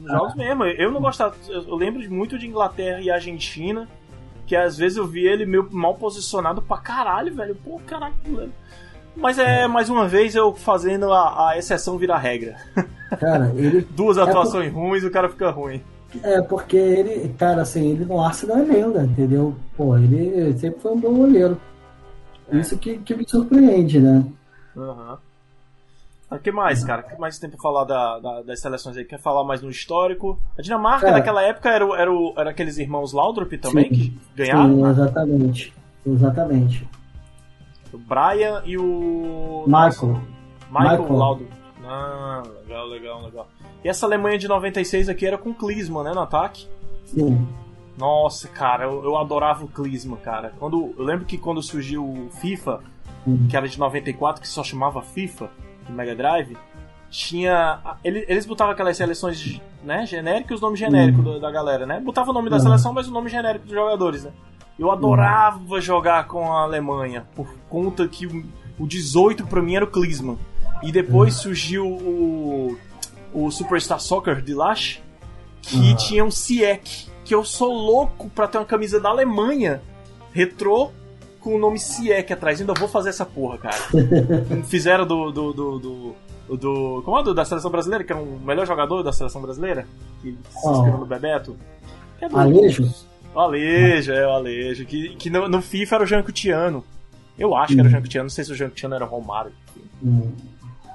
[0.06, 0.36] jogos ah.
[0.36, 0.64] mesmo.
[0.64, 1.34] Eu não gostava.
[1.48, 3.88] Eu lembro muito de Inglaterra e Argentina.
[4.46, 7.56] Que às vezes eu vi ele meio mal posicionado pra caralho, velho.
[7.64, 8.14] Pô, caralho.
[9.16, 12.56] Mas é mais uma vez eu fazendo a, a exceção virar regra.
[13.18, 13.86] Cara, ele.
[13.92, 14.80] Duas é atuações por...
[14.80, 15.80] ruins e o cara fica ruim.
[16.22, 19.56] É, porque ele, cara, assim, ele no Arsenal é lenda, entendeu?
[19.76, 21.60] Pô, ele sempre foi um bom goleiro.
[22.50, 22.58] É.
[22.58, 24.24] Isso que, que me surpreende, né?
[24.76, 25.12] Aham.
[25.12, 25.32] Uhum.
[26.30, 27.02] O que mais, cara?
[27.02, 29.04] O que mais tem pra falar da, da, das seleções aí?
[29.04, 30.40] Quer falar mais no histórico?
[30.58, 31.10] A Dinamarca, é.
[31.10, 34.76] naquela época, era, era, era aqueles irmãos Laudrup também, sim, que ganharam?
[34.76, 35.74] Sim, exatamente.
[36.06, 36.88] Exatamente.
[37.92, 39.64] O Brian e o.
[39.66, 40.22] Michael.
[40.70, 41.12] Michael, Michael.
[41.12, 41.50] Laudrup.
[41.84, 43.48] Ah, legal, legal, legal.
[43.84, 46.68] E essa Alemanha de 96 aqui era com Klinsmann, né, no ataque?
[47.06, 47.46] Sim.
[47.96, 50.52] Nossa, cara, eu, eu adorava o Klinsmann, cara.
[50.58, 52.80] Quando, eu lembro que quando surgiu o FIFA,
[53.26, 53.46] uhum.
[53.48, 55.50] que era de 94, que só chamava FIFA,
[55.86, 56.56] do Mega Drive,
[57.10, 57.80] tinha.
[58.02, 61.34] Eles, eles botavam aquelas seleções né, genéricas e os nomes genéricos uhum.
[61.34, 62.00] da, da, galera, né?
[62.00, 62.62] Botava o nome da uhum.
[62.62, 64.30] seleção, mas o nome genérico dos jogadores, né?
[64.78, 68.44] Eu adorava jogar com a Alemanha, por conta que o,
[68.78, 70.38] o 18 pra mim era o Klinsmann.
[70.82, 72.76] E depois surgiu o
[73.32, 75.00] o Superstar Soccer de Lash,
[75.62, 75.96] que uhum.
[75.96, 79.80] tinha um Siek, que eu sou louco pra ter uma camisa da Alemanha
[80.32, 80.90] retrô
[81.40, 82.60] com o nome Siek atrás.
[82.60, 83.78] Ainda vou fazer essa porra, cara.
[84.68, 85.30] Fizeram do.
[85.30, 86.14] do, do, do
[86.56, 87.02] do.
[87.04, 89.86] Como é do da seleção brasileira, que é o melhor jogador da seleção brasileira?
[90.20, 91.56] Que se inscreveu no Bebeto.
[92.18, 92.92] Que é do, Alejo?
[93.34, 94.84] O Alejo, é o Alejo.
[94.84, 96.84] Que, que no, no FIFA era o Jean Cutiano.
[97.38, 97.92] Eu acho que era o hum.
[97.92, 99.52] Jean Cutiano, não sei se o Jean Cutiano era o Romário.
[100.02, 100.32] Hum.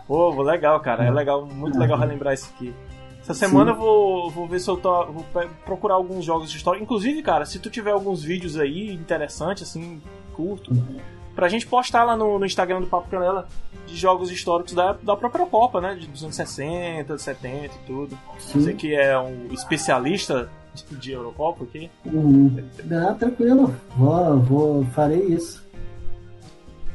[0.08, 1.06] Pô, legal, cara.
[1.06, 1.14] É hum.
[1.14, 2.74] legal, muito legal relembrar isso aqui.
[3.22, 5.06] Essa semana eu vou, vou ver se eu tô.
[5.08, 5.26] Vou
[5.66, 6.82] procurar alguns jogos de história.
[6.82, 10.02] Inclusive, cara, se tu tiver alguns vídeos aí interessantes, assim,
[10.34, 10.98] curto, uhum.
[11.36, 13.46] pra gente postar lá no, no, Instagram do Papo Canela
[13.86, 15.96] de jogos históricos da, da própria Copa, né?
[15.96, 18.18] De, dos anos 60, 70 e tudo.
[18.40, 18.62] Sim.
[18.62, 20.50] Você que é um especialista
[20.92, 21.92] de Eurocopa aqui.
[22.06, 22.64] Uhum.
[22.92, 23.76] Ah, tranquilo.
[23.98, 25.66] Vou, vou, farei isso.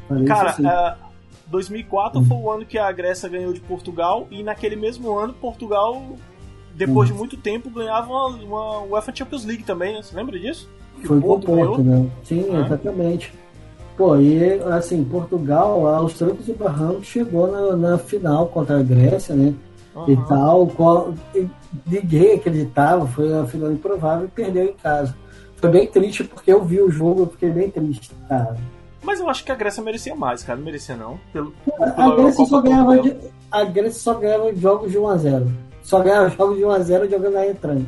[0.07, 1.02] Farei cara, isso, uh,
[1.53, 2.25] 2004 uhum.
[2.25, 6.17] foi o ano que a Grécia ganhou de Portugal e naquele mesmo ano Portugal,
[6.75, 7.15] depois uhum.
[7.15, 10.01] de muito tempo, ganhava uma, uma UEFA Champions League também, né?
[10.01, 10.67] Você lembra disso?
[10.99, 12.09] Que foi Porto, com Porto, né?
[12.23, 12.65] Sim, ah.
[12.65, 13.31] exatamente.
[13.95, 19.35] Pô, e assim, Portugal, aos trancos e barrancos, chegou na, na final contra a Grécia,
[19.35, 19.53] né?
[19.95, 20.09] Uhum.
[20.09, 21.47] E tal, qual, e
[21.85, 25.15] ninguém acreditava, foi uma final improvável e perdeu em casa.
[25.57, 28.57] Foi bem triste porque eu vi o jogo, eu fiquei bem triste, cara.
[29.03, 30.57] Mas eu acho que a Grécia merecia mais, cara.
[30.57, 31.19] Não merecia, não.
[31.31, 33.17] Pelo, a, Grécia só ganhava de,
[33.51, 35.51] a Grécia só ganhava jogos de 1x0.
[35.83, 37.87] Só ganhava jogos de 1x0 jogando na retranca.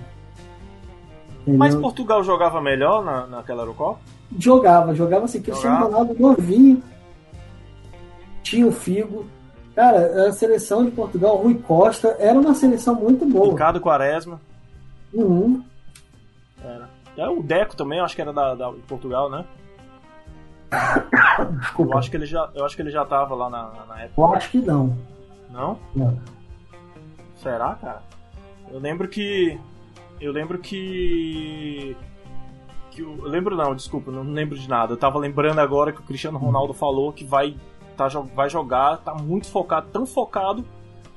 [1.48, 4.00] Mas Portugal jogava melhor na, naquela Eurocopa?
[4.38, 5.42] Jogava, jogava assim.
[5.42, 6.82] Cristiano Ronaldo novinho.
[8.44, 9.26] Tinha o Figo.
[9.76, 13.52] Cara, a seleção de Portugal, Rui Costa, era uma seleção muito boa.
[13.52, 14.40] Ricardo Quaresma.
[15.14, 15.64] Uhum.
[16.64, 16.90] Era.
[17.18, 19.46] É, o Deco também, acho que era da, da Portugal, né?
[21.60, 21.94] Desculpa.
[21.94, 24.22] Eu acho que ele já, eu acho que ele já tava lá na, na época.
[24.22, 24.98] Eu acho que não.
[25.50, 25.80] Não?
[25.96, 26.20] Não.
[27.36, 28.02] Será, cara?
[28.72, 29.60] Eu lembro que
[30.20, 31.96] eu lembro que
[32.92, 34.94] que o, eu lembro não, desculpa, não lembro de nada.
[34.94, 37.56] Eu tava lembrando agora que o Cristiano Ronaldo falou que vai
[37.96, 40.66] tá, vai jogar, tá muito focado, tão focado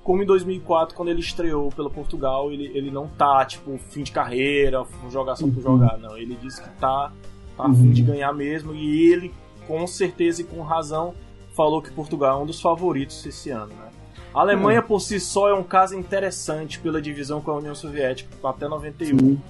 [0.02, 4.10] como em 2004 quando ele estreou pelo Portugal, ele, ele não tá tipo fim de
[4.10, 5.62] carreira, jogar só por uhum.
[5.62, 6.16] jogar, não.
[6.16, 7.12] Ele disse que tá
[7.56, 8.08] tá a fim de uhum.
[8.08, 9.34] ganhar mesmo e ele
[9.68, 11.14] com certeza e com razão,
[11.54, 13.68] falou que Portugal é um dos favoritos esse ano.
[13.74, 13.88] Né?
[14.34, 18.30] A Alemanha, por si só, é um caso interessante pela divisão com a União Soviética
[18.42, 19.18] até 91.
[19.18, 19.40] Sim.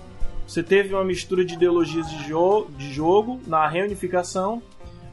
[0.46, 4.62] Você teve uma mistura de ideologias de, jo de jogo na reunificação,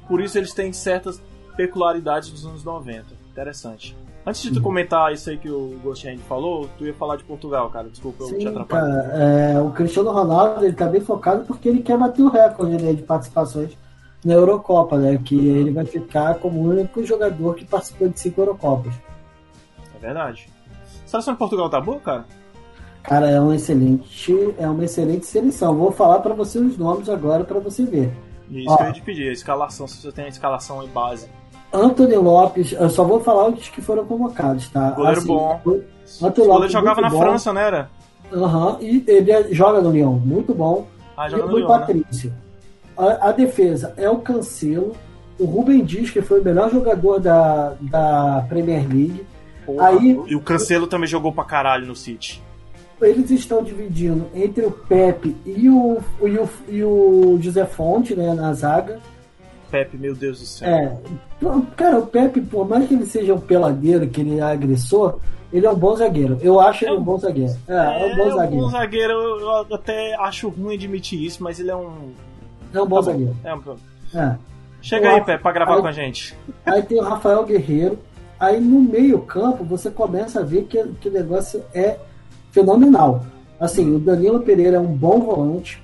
[0.08, 1.22] por isso eles têm certas
[1.56, 3.06] peculiaridades dos anos 90.
[3.32, 3.96] Interessante.
[4.26, 7.70] Antes de tu comentar isso aí que o Ghost falou, tu ia falar de Portugal,
[7.70, 7.90] cara.
[7.90, 8.92] Desculpa, eu Sim, te atrapalhei.
[8.92, 12.82] Cara, é, o Cristiano Ronaldo ele tá bem focado porque ele quer bater o recorde
[12.82, 13.78] né, de participações
[14.26, 15.20] na Eurocopa, né?
[15.24, 18.94] Que ele vai ficar como o único jogador que participou de cinco Eurocopas.
[19.96, 20.50] É verdade.
[21.06, 22.26] A seleção de Portugal tá boa, cara?
[23.04, 25.76] Cara, é uma excelente, é uma excelente seleção.
[25.76, 28.12] Vou falar para você os nomes agora para você ver.
[28.50, 30.88] Isso Ó, que eu ia te pedir, a escalação, se você tem a escalação em
[30.88, 31.30] base.
[31.72, 34.92] Anthony Lopes, eu só vou falar os que foram convocados, tá?
[34.92, 35.62] Goleiro assim, bom.
[36.24, 37.20] Anthony Lopes jogava na bom.
[37.20, 37.68] França, né?
[37.68, 37.90] Era?
[38.34, 40.88] Aham, uhum, e ele joga no Lyon, muito bom.
[41.16, 42.32] Ah, joga e no Lyon, Patrício.
[42.32, 42.38] Né?
[42.98, 44.96] A, a, defesa é o Cancelo.
[45.38, 49.26] O Rubem diz que foi o melhor jogador da, da Premier League.
[49.66, 52.42] Porra, Aí, e o Cancelo também jogou pra caralho no City.
[53.02, 58.34] Eles estão dividindo entre o Pepe e o, e o, e o José Fonte né,
[58.34, 59.00] na zaga.
[59.70, 60.70] Pepe, meu Deus do céu.
[60.70, 60.98] É,
[61.76, 65.20] cara, o Pepe, por mais que ele seja um peladeiro, que ele é agressor,
[65.52, 66.38] ele é um bom zagueiro.
[66.42, 67.54] Eu acho é ele um bom zagueiro.
[67.68, 68.56] É, é, é um bom zagueiro.
[68.56, 72.14] Um bom zagueiro, eu até acho ruim admitir isso, mas ele é um
[72.80, 73.36] é um bom tá zagueiro.
[73.44, 73.62] É um...
[74.14, 74.36] É.
[74.82, 76.38] Chega aí, Pé, pra gravar aí, com a gente.
[76.66, 77.98] Aí tem o Rafael Guerreiro.
[78.40, 81.98] Aí no meio-campo você começa a ver que, que o negócio é
[82.52, 83.26] fenomenal.
[83.60, 85.82] Assim, o Danilo Pereira é um bom volante.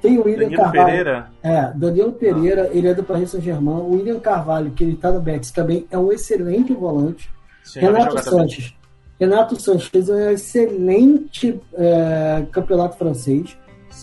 [0.00, 0.86] Tem o William Danilo Carvalho.
[0.86, 1.30] Pereira?
[1.42, 2.76] É, Danilo Pereira, ah.
[2.76, 3.80] ele é do Paris Saint-Germain.
[3.80, 7.30] O William Carvalho, que ele tá no Betis, também é um excelente volante.
[7.64, 8.64] Sim, Renato Sanches.
[8.66, 8.82] Também.
[9.20, 13.56] Renato Sanches fez um excelente é, campeonato francês.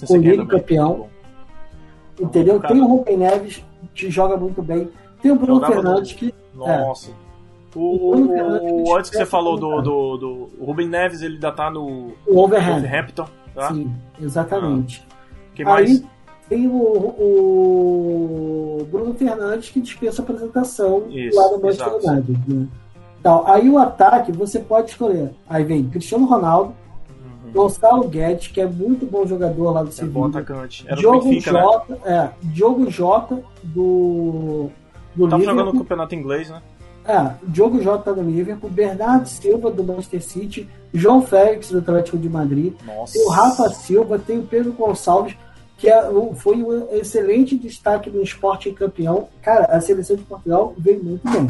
[0.08, 1.08] Com ele campeão.
[2.20, 2.60] Entendeu?
[2.60, 4.90] Tem o Rubem Neves, que joga muito bem.
[5.22, 6.28] Tem o Bruno Jogava Fernandes, que.
[6.28, 6.58] É.
[6.58, 7.12] Nossa.
[7.12, 7.30] É.
[7.76, 11.52] O, o, o, antes que você falou do, do, do, O Rubem Neves, ele ainda
[11.52, 12.14] tá no.
[12.26, 12.40] O.
[12.40, 13.28] Overhampton
[13.60, 13.74] tá?
[13.74, 15.06] Sim, exatamente.
[15.10, 15.16] Ah.
[15.54, 15.90] que mais?
[15.90, 16.06] Aí
[16.48, 16.80] tem o,
[18.80, 22.40] o Bruno Fernandes que dispensa a apresentação Isso, lá no Manchester United.
[22.48, 22.68] Né?
[23.20, 25.32] Então, aí o ataque você pode escolher.
[25.48, 26.74] Aí vem Cristiano Ronaldo,
[27.54, 30.12] Gonçalo Guedes, que é muito bom jogador lá do Sevilla.
[30.12, 30.86] É bom atacante.
[30.88, 31.62] Era Diogo Benfica, né?
[31.62, 32.00] Jota, né?
[32.06, 34.70] é, Diogo Jota do
[35.16, 35.46] do Tava Liverpool.
[35.46, 36.62] jogando no campeonato inglês, né?
[37.06, 42.30] É, Diogo Jota do Liverpool, Bernardo Silva do Manchester City, João Félix do Atlético de
[42.30, 43.14] Madrid, Nossa.
[43.14, 45.36] tem o Rafa Silva, tem o Pedro Gonçalves.
[45.78, 46.04] que é,
[46.36, 49.28] foi um excelente destaque no esporte campeão.
[49.42, 51.48] Cara, a seleção de Portugal veio muito bem.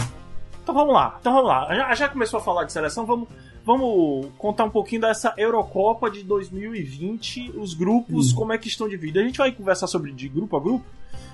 [0.69, 1.75] Então vamos lá, então vamos lá.
[1.75, 3.27] Já, já começou a falar de seleção, vamos,
[3.65, 8.36] vamos contar um pouquinho dessa Eurocopa de 2020, os grupos, hum.
[8.36, 9.23] como é que estão divididos.
[9.23, 10.86] A gente vai conversar sobre de grupo a grupo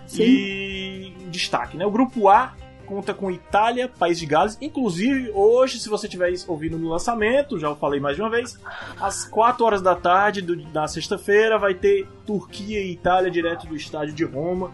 [0.08, 0.24] Sim.
[0.24, 1.86] e destaque, né?
[1.86, 2.54] O grupo A
[2.86, 4.58] conta com Itália, País de Gales.
[4.62, 8.58] Inclusive, hoje, se você estiver ouvindo no lançamento, já falei mais de uma vez,
[9.02, 13.76] às 4 horas da tarde do, da sexta-feira vai ter Turquia e Itália direto do
[13.76, 14.72] estádio de Roma,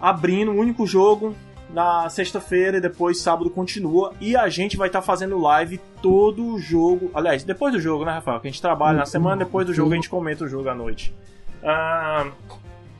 [0.00, 1.34] abrindo o um único jogo
[1.70, 4.14] na sexta-feira e depois sábado continua.
[4.20, 7.10] E a gente vai estar tá fazendo live todo o jogo.
[7.14, 8.40] Aliás, depois do jogo, né, Rafael?
[8.40, 10.74] Que a gente trabalha na semana, depois do jogo a gente comenta o jogo à
[10.74, 11.14] noite.
[11.62, 12.30] Uh,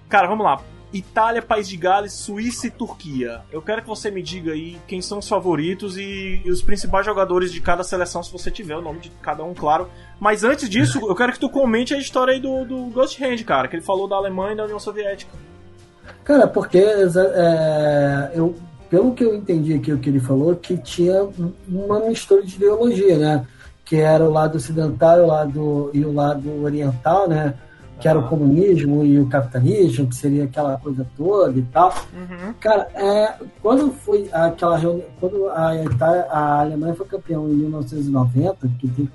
[0.08, 0.60] cara, vamos lá.
[0.92, 3.42] Itália, País de Gales, Suíça e Turquia.
[3.52, 7.04] Eu quero que você me diga aí quem são os favoritos e, e, os principais
[7.04, 9.88] jogadores de cada seleção, se você tiver o nome de cada um, claro.
[10.18, 13.44] Mas antes disso, eu quero que tu comente a história aí do, do Ghost Hand,
[13.44, 15.30] cara, que ele falou da Alemanha e da União Soviética.
[16.28, 18.54] Cara, porque é, eu,
[18.90, 21.26] pelo que eu entendi aqui o que ele falou, que tinha
[21.66, 23.46] uma mistura de ideologia, né?
[23.82, 27.54] Que era o lado ocidental o lado, e o lado oriental, né?
[27.98, 31.92] que era o comunismo e o capitalismo, que seria aquela coisa toda e tal.
[32.14, 32.52] Uhum.
[32.60, 38.70] Cara, é, quando foi aquela reunião, quando a, Itália, a Alemanha foi campeão em 1990,
[38.78, 39.08] que,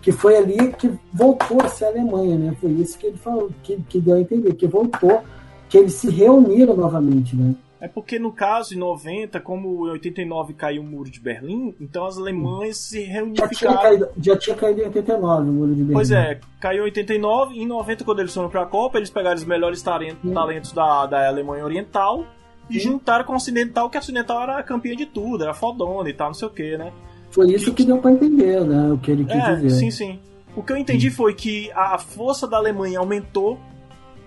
[0.00, 2.56] que foi ali que voltou a ser a Alemanha, né?
[2.58, 5.22] Foi isso que ele falou, que, que deu a entender, que voltou,
[5.70, 7.54] que eles se reuniram novamente, né?
[7.80, 12.04] É porque no caso, em 90, como em 89 caiu o muro de Berlim, então
[12.04, 13.54] as alemães se reunificaram.
[13.54, 15.94] Já tinha caído, já tinha caído em 89 o muro de Berlim.
[15.94, 19.08] Pois é, caiu em 89, e em 90, quando eles foram para a Copa, eles
[19.08, 22.26] pegaram os melhores talentos, talentos da, da Alemanha Oriental
[22.68, 26.12] e juntaram com a Ocidental, que a Ocidental era campeã de tudo, era fodona e
[26.12, 26.92] tal, não sei o que, né?
[27.30, 28.92] Foi isso que deu para entender, né?
[28.92, 29.70] O que ele quis é, dizer.
[29.70, 30.18] Sim, sim.
[30.54, 33.58] O que eu entendi foi que a força da Alemanha aumentou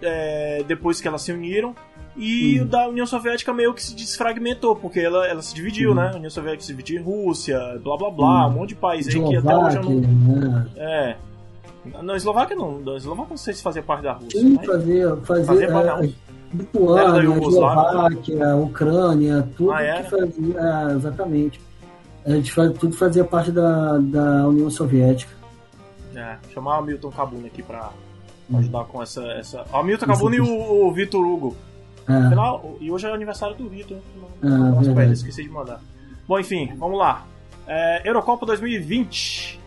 [0.03, 1.75] é, depois que elas se uniram
[2.15, 2.65] e uhum.
[2.65, 5.95] o da União Soviética meio que se desfragmentou, porque ela, ela se dividiu, uhum.
[5.95, 6.11] né?
[6.13, 8.51] A União Soviética se dividiu em Rússia, blá blá blá, uhum.
[8.51, 9.99] um monte de país aí que até hoje eu não.
[9.99, 10.67] Né?
[10.75, 11.15] É.
[12.01, 12.81] Não, Eslováquia não.
[12.93, 14.39] A Eslováquia não sei se fazia parte da Rússia.
[14.39, 15.15] Sim, fazia.
[15.17, 16.13] Fazia, fazia é,
[16.53, 20.59] Lituânia, Eslováquia, Ucrânia, tudo ah, que fazia.
[20.59, 21.61] É, exatamente.
[22.25, 25.33] A gente faz, tudo fazia parte da, da União Soviética.
[26.15, 27.89] É, chamar o Milton Kabuna aqui pra
[28.53, 29.23] ajudar com essa.
[29.34, 29.65] essa...
[29.71, 31.56] O Milton Kabuna e o, o Vitor Hugo.
[32.08, 32.84] É.
[32.84, 33.97] e hoje é o aniversário do Vitor.
[34.41, 34.91] Né?
[34.99, 35.79] É, ele, esqueci de mandar.
[36.27, 37.25] Bom, enfim, vamos lá.
[37.67, 39.60] É, Eurocopa 2020.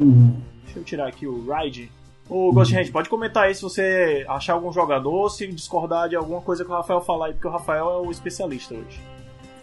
[0.00, 0.36] Uhum.
[0.64, 1.90] Deixa eu tirar aqui o Ride.
[2.28, 2.90] Ô, Ghost uhum.
[2.90, 6.74] pode comentar aí se você achar algum jogador, se discordar de alguma coisa que o
[6.74, 9.00] Rafael falar aí, porque o Rafael é o especialista hoje.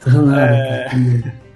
[0.38, 1.42] é...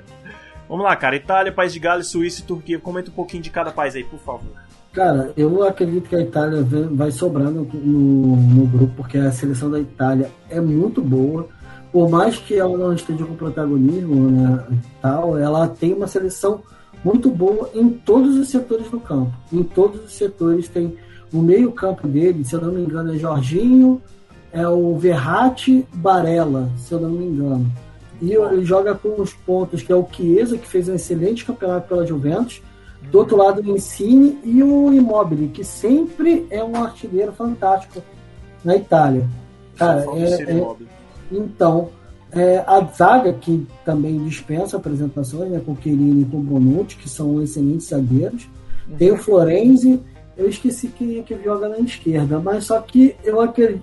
[0.68, 1.16] Vamos lá, cara.
[1.16, 2.80] Itália, País de Gales, Suíça e Turquia.
[2.80, 4.52] Comenta um pouquinho de cada país aí, por favor.
[4.96, 9.70] Cara, eu acredito que a Itália vai sobrar no, no, no, grupo, porque a seleção
[9.70, 11.50] da Itália é muito boa.
[11.92, 14.64] Por mais que ela não esteja com protagonismo né,
[15.02, 16.62] tal, ela tem uma seleção
[17.04, 19.34] muito boa em todos os setores do campo.
[19.52, 20.96] Em todos os setores tem
[21.34, 24.02] o meio-campo dele, se eu não me engano, é Jorginho,
[24.54, 27.70] é o Verratti Barella, se eu não me engano.
[28.22, 31.90] E ele joga com os pontos que é o Chiesa, que fez um excelente campeonato
[31.90, 32.62] pela Juventus
[33.12, 38.02] do outro lado, o Insigne e o Immobile, que sempre é um artilheiro fantástico
[38.64, 39.28] na Itália.
[39.78, 40.76] Cara, é, é,
[41.32, 41.90] então,
[42.32, 46.98] é, a zaga, que também dispensa apresentações, né, com o Chiellini e com o Bonucci,
[46.98, 48.48] que são excelentes zagueiros.
[48.90, 48.98] Uhum.
[48.98, 50.00] Tem o Florenzi,
[50.38, 53.38] eu esqueci quem é que joga na esquerda, mas só que eu,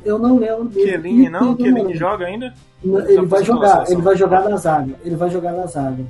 [0.05, 0.91] eu não lembro dele.
[0.91, 1.57] Chiellini não?
[1.57, 2.53] Chiellini joga ainda?
[2.83, 4.95] Ele vai jogar, ele vai jogar na zaga.
[5.05, 6.05] Ele vai jogar na zaga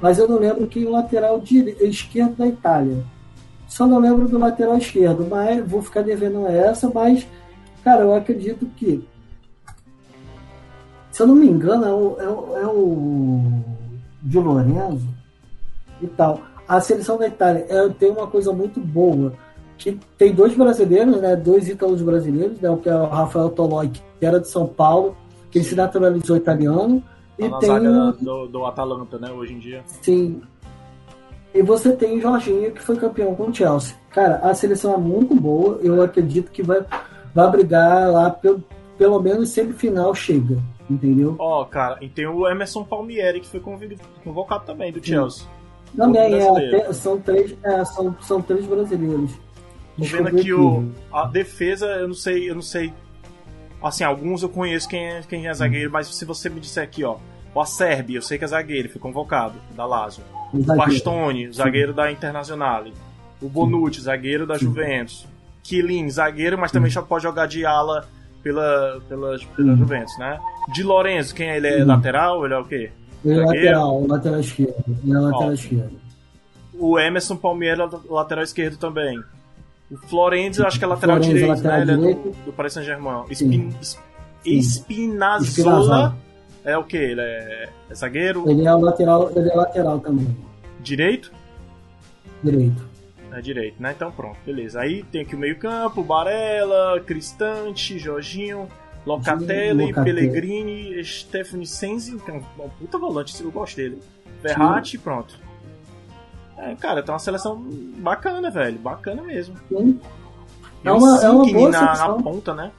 [0.00, 3.04] mas eu não lembro quem o lateral de, esquerdo da Itália.
[3.68, 7.26] Só não lembro do lateral esquerdo, mas vou ficar devendo essa, mas,
[7.82, 9.06] cara, eu acredito que.
[11.10, 13.62] Se eu não me engano, é o, é o, é o
[14.22, 15.08] Di Lorenzo
[16.00, 16.40] e tal.
[16.66, 19.32] A seleção da Itália é, tem uma coisa muito boa,
[19.76, 21.36] que tem dois brasileiros, né?
[21.36, 22.70] Dois ítalos brasileiros, né?
[22.70, 25.16] O que é o Rafael Toloi, que era de São Paulo,
[25.50, 27.02] que ele se naturalizou italiano,
[27.38, 29.82] Tá e na tem zaga do, do Atalanta, né, hoje em dia.
[30.02, 30.42] Sim.
[31.52, 33.96] E você tem o Jorginho, que foi campeão com o Chelsea.
[34.10, 35.78] Cara, a seleção é muito boa.
[35.82, 36.84] Eu acredito que vai,
[37.32, 38.62] vai brigar lá, pelo,
[38.98, 40.58] pelo menos semifinal chega.
[40.90, 41.36] Entendeu?
[41.38, 43.60] Ó, oh, cara, e tem o Emerson Palmieri, que foi
[44.22, 45.46] convocado também do Chelsea.
[45.96, 49.30] Também, é, são, três, é, são, são três brasileiros.
[49.96, 52.92] Tô vendo aqui o, a defesa, eu não sei, eu não sei
[53.84, 57.04] Assim, alguns eu conheço quem é, quem é zagueiro, mas se você me disser aqui,
[57.04, 57.18] ó.
[57.54, 60.24] O Acerbi, eu sei que é zagueiro, foi convocado, da Lazio.
[60.52, 62.92] O Bastoni, zagueiro da Internazionale.
[63.40, 65.26] O Bonucci, zagueiro da Juventus.
[65.62, 68.08] Kilin, zagueiro, mas também já pode jogar de ala
[68.42, 69.76] pela, pela, pela.
[69.76, 70.40] Juventus, né?
[70.72, 71.56] De Lorenzo, quem é?
[71.56, 72.44] Ele é lateral?
[72.44, 72.90] Ele é o quê?
[73.24, 74.84] Ele é lateral, lateral esquerdo.
[74.88, 75.52] Ele é lateral Ó.
[75.52, 75.92] esquerdo.
[76.74, 79.22] O Emerson Palmeira, lateral esquerdo também.
[79.94, 81.92] O Florenzi, eu acho que é lateral Florenzi, direito, lateral né?
[81.94, 83.24] Ele é do, do Paris Saint-Germain.
[83.26, 83.32] Sim.
[83.32, 83.98] Espin, es-
[84.42, 84.58] Sim.
[84.58, 86.16] Espinazzola Espinazzola.
[86.64, 86.96] é o quê?
[86.96, 88.44] Ele é, é zagueiro?
[88.50, 90.36] Ele é o lateral, ele é lateral também.
[90.80, 91.32] Direito?
[92.42, 92.84] Direito.
[93.32, 93.92] É direito, né?
[93.96, 94.80] Então pronto, beleza.
[94.80, 98.68] Aí tem aqui o meio-campo, Barella, Cristante, Jorginho,
[99.04, 100.20] Locatelli, Locatelli.
[100.28, 103.98] Pellegrini, Stephanie Senzi, que é um, um puta volante, eu gosto dele.
[104.42, 105.38] Verratti, pronto.
[106.56, 107.62] É, cara, tá uma seleção
[107.98, 108.78] bacana, velho.
[108.78, 109.54] Bacana mesmo.
[109.68, 109.98] Sim,
[110.84, 112.70] E É o uma- é uma boa na, na ponta, né?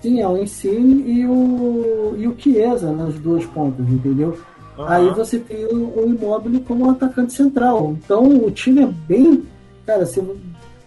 [0.00, 4.36] sim é o Insigne e o, e o Chiesa nas duas pontas, entendeu?
[4.76, 4.88] Aham.
[4.88, 7.92] Aí você tem o, o Immobile como atacante central.
[7.92, 9.44] Então o time é bem.
[9.86, 10.36] Cara, se eu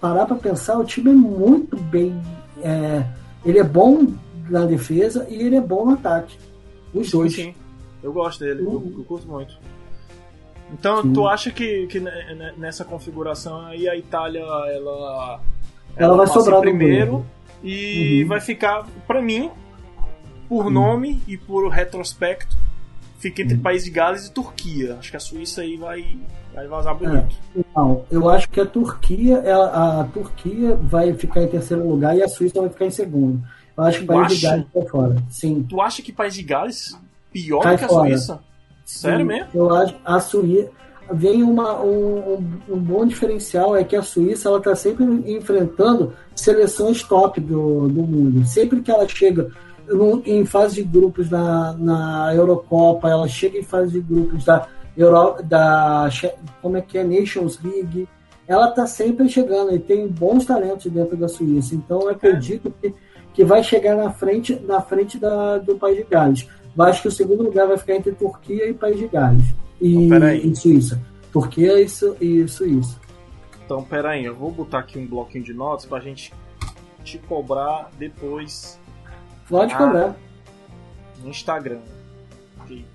[0.02, 2.14] parar pra pensar, o time é muito bem.
[2.62, 3.06] é,
[3.46, 4.08] ele é bom
[4.50, 6.38] na defesa e ele é bom no ataque.
[6.94, 7.34] Os Sim, dois.
[7.36, 7.54] sim.
[8.04, 8.94] Eu gosto dele, eu, Uhum.
[8.98, 9.56] eu curto muito.
[10.74, 11.14] Então, Sim.
[11.14, 15.40] tu acha que, que ne- ne- nessa configuração aí a Itália, ela.
[15.96, 17.26] Ela vai passa em sobrar primeiro
[17.64, 18.28] e Uhum.
[18.30, 19.50] vai ficar, pra mim,
[20.50, 20.72] por Uhum.
[20.72, 22.58] nome e por retrospecto,
[23.20, 23.62] fica entre Uhum.
[23.62, 24.96] País de Gales e Turquia.
[25.00, 26.18] Acho que a Suíça aí vai,
[26.54, 27.36] vai vazar bonito.
[27.76, 32.24] Não, eu acho que a Turquia, ela- a Turquia vai ficar em terceiro lugar e
[32.24, 33.42] a Suíça vai ficar em segundo.
[33.78, 34.58] Eu acho que o país de acha?
[34.58, 35.16] Gales tá fora.
[35.30, 35.64] Sim.
[35.70, 36.98] Tu acha que País de Gales
[37.32, 38.10] pior Cai do que a fora.
[38.10, 38.40] Suíça?
[38.86, 39.48] Sério mesmo?
[39.54, 40.70] Eu acho a Suíça
[41.12, 42.36] vem uma, um,
[42.70, 48.02] um- bom diferencial é que a Suíça ela está sempre enfrentando seleções top do, do
[48.02, 48.46] mundo.
[48.46, 49.52] Sempre que ela chega
[49.88, 54.68] no- em fase de grupos na, na Eurocopa, ela chega em fase de grupos da
[54.98, 56.10] Euro, da
[56.62, 58.08] como é que é Nations League,
[58.48, 61.76] ela está sempre chegando e tem bons talentos dentro da Suíça.
[61.76, 62.94] Então eu acredito que,
[63.34, 66.48] que vai chegar na frente na frente da, do país de Gales.
[66.78, 69.44] Eu acho que o segundo lugar vai ficar entre Turquia e País de Gales.
[69.82, 70.48] E, Então, peraí.
[70.50, 71.02] e Suíça.
[71.32, 73.00] Turquia e, Su- e Suíça.
[73.66, 76.34] Então, pera aí, eu vou botar aqui um bloquinho de notas pra gente
[77.04, 78.80] te cobrar depois
[79.50, 80.16] Pode cobrar,
[81.24, 81.80] no Instagram.
[82.62, 82.86] Ok.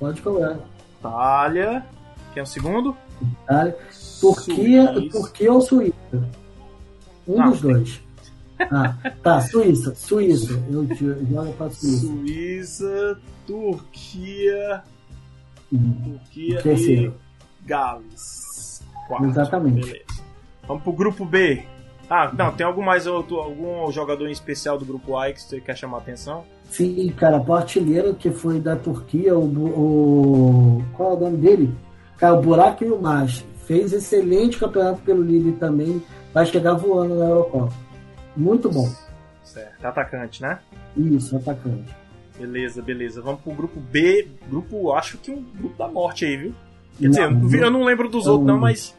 [0.00, 0.58] pode cobrar.
[0.98, 1.84] Itália,
[2.32, 2.96] que é o segundo?
[3.46, 3.72] Tá?
[4.20, 5.18] Turquia, Suíça.
[5.18, 5.94] Turquia ou Suíça?
[7.26, 8.00] Um Não, dos dois.
[8.60, 10.52] Ah, tá, Suíça, Suíça.
[10.70, 12.06] Eu jogo pra Suíça.
[12.06, 14.82] Suíça, Turquia,
[15.70, 17.14] Turquia Terceiro.
[17.62, 18.82] e Gales.
[19.06, 19.26] Quarto.
[19.26, 19.86] Exatamente.
[19.86, 20.04] Beleza.
[20.66, 21.62] Vamos pro grupo B.
[22.10, 25.60] Ah, não, tem algum mais outro, algum jogador em especial do grupo A que você
[25.60, 26.44] quer chamar a atenção?
[26.70, 30.84] Sim, cara, o artilheiro que foi da Turquia, o, o.
[30.94, 31.74] Qual é o nome dele?
[32.16, 33.44] Cara, o Burak Yilmaz.
[33.66, 36.02] Fez excelente campeonato pelo Lille também.
[36.32, 37.72] Vai chegar voando na Eurocopa.
[38.38, 38.88] Muito bom.
[39.42, 40.58] Certo, atacante, né?
[40.96, 41.94] Isso, atacante.
[42.38, 43.20] Beleza, beleza.
[43.20, 44.28] Vamos pro grupo B.
[44.48, 46.54] Grupo, acho que um grupo da morte aí, viu?
[46.98, 48.94] Quer Não, dizer, eu não eu não lembro dos é outros, não, um- mas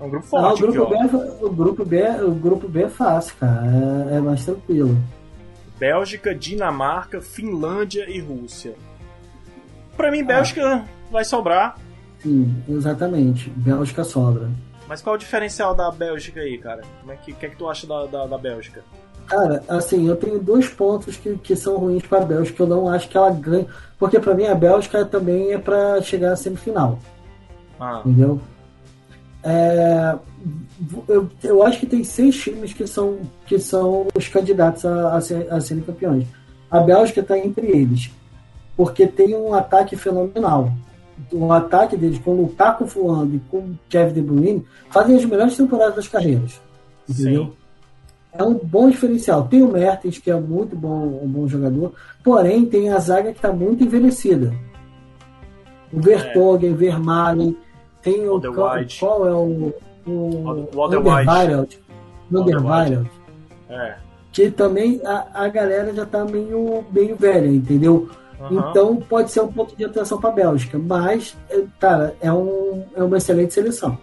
[0.00, 0.88] é um grupo Ah, o, forte aqui, grupo ó.
[0.88, 3.62] B, é- o, grupo B, o grupo B é fácil, cara.
[4.10, 4.96] É, é mais tranquilo.
[5.78, 8.74] Bélgica, Dinamarca, Finlândia e Rússia.
[9.96, 11.76] Pra mim, Bélgica vai sobrar.
[12.20, 13.48] Sim, exatamente.
[13.50, 14.50] Bélgica sobra.
[14.90, 16.82] Mas qual é o diferencial da Bélgica aí, cara?
[16.98, 18.82] Como é que, que é que tu acha da, da, da Bélgica?
[19.24, 22.66] Cara, assim, eu tenho dois pontos que, que são ruins para a Bélgica, que eu
[22.66, 23.68] não acho que ela ganha.
[23.96, 26.98] Porque para mim a Bélgica também é para chegar à semifinal,
[27.78, 28.40] Ah, entendeu?
[29.44, 30.18] É,
[31.06, 35.20] eu, eu acho que tem seis times que são, que são os candidatos a, a,
[35.20, 36.26] ser, a serem campeões.
[36.68, 38.10] A Bélgica está entre eles,
[38.76, 40.72] porque tem um ataque fenomenal.
[41.32, 42.54] O ataque deles, com o
[42.86, 46.60] voando e com o Kevin De Bruyne, fazem as melhores temporadas das carreiras.
[47.08, 47.44] Entendeu?
[47.44, 47.52] sim.
[48.32, 49.46] é um bom diferencial.
[49.48, 53.38] Tem o Mertens, que é muito bom, um bom jogador, porém tem a zaga que
[53.38, 54.52] está muito envelhecida.
[55.92, 57.56] O Vertonghen, Vermaelen,
[58.02, 59.74] tem o qual, qual é o,
[60.06, 60.80] o
[62.32, 63.10] O Alderweireld.
[63.68, 63.96] É.
[64.32, 68.08] que também a, a galera já está meio, meio velha, entendeu?
[68.40, 68.70] Aham.
[68.70, 72.84] Então pode ser um ponto de atenção para a Bélgica, mas, é, cara, é, um,
[72.96, 73.98] é uma excelente seleção.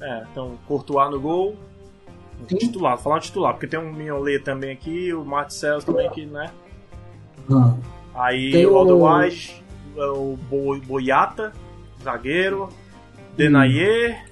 [0.00, 1.56] É, então, Courtois no gol.
[2.48, 2.56] Sim.
[2.56, 6.50] Titular, falar um titular, porque tem um Mignolet também aqui, o Marcelo também aqui, né?
[7.50, 7.74] Ah,
[8.14, 9.64] Aí Tem o o- Alderweireld,
[9.96, 11.52] o Bo- Boiata,
[12.02, 12.68] zagueiro,
[13.36, 14.24] Denayer,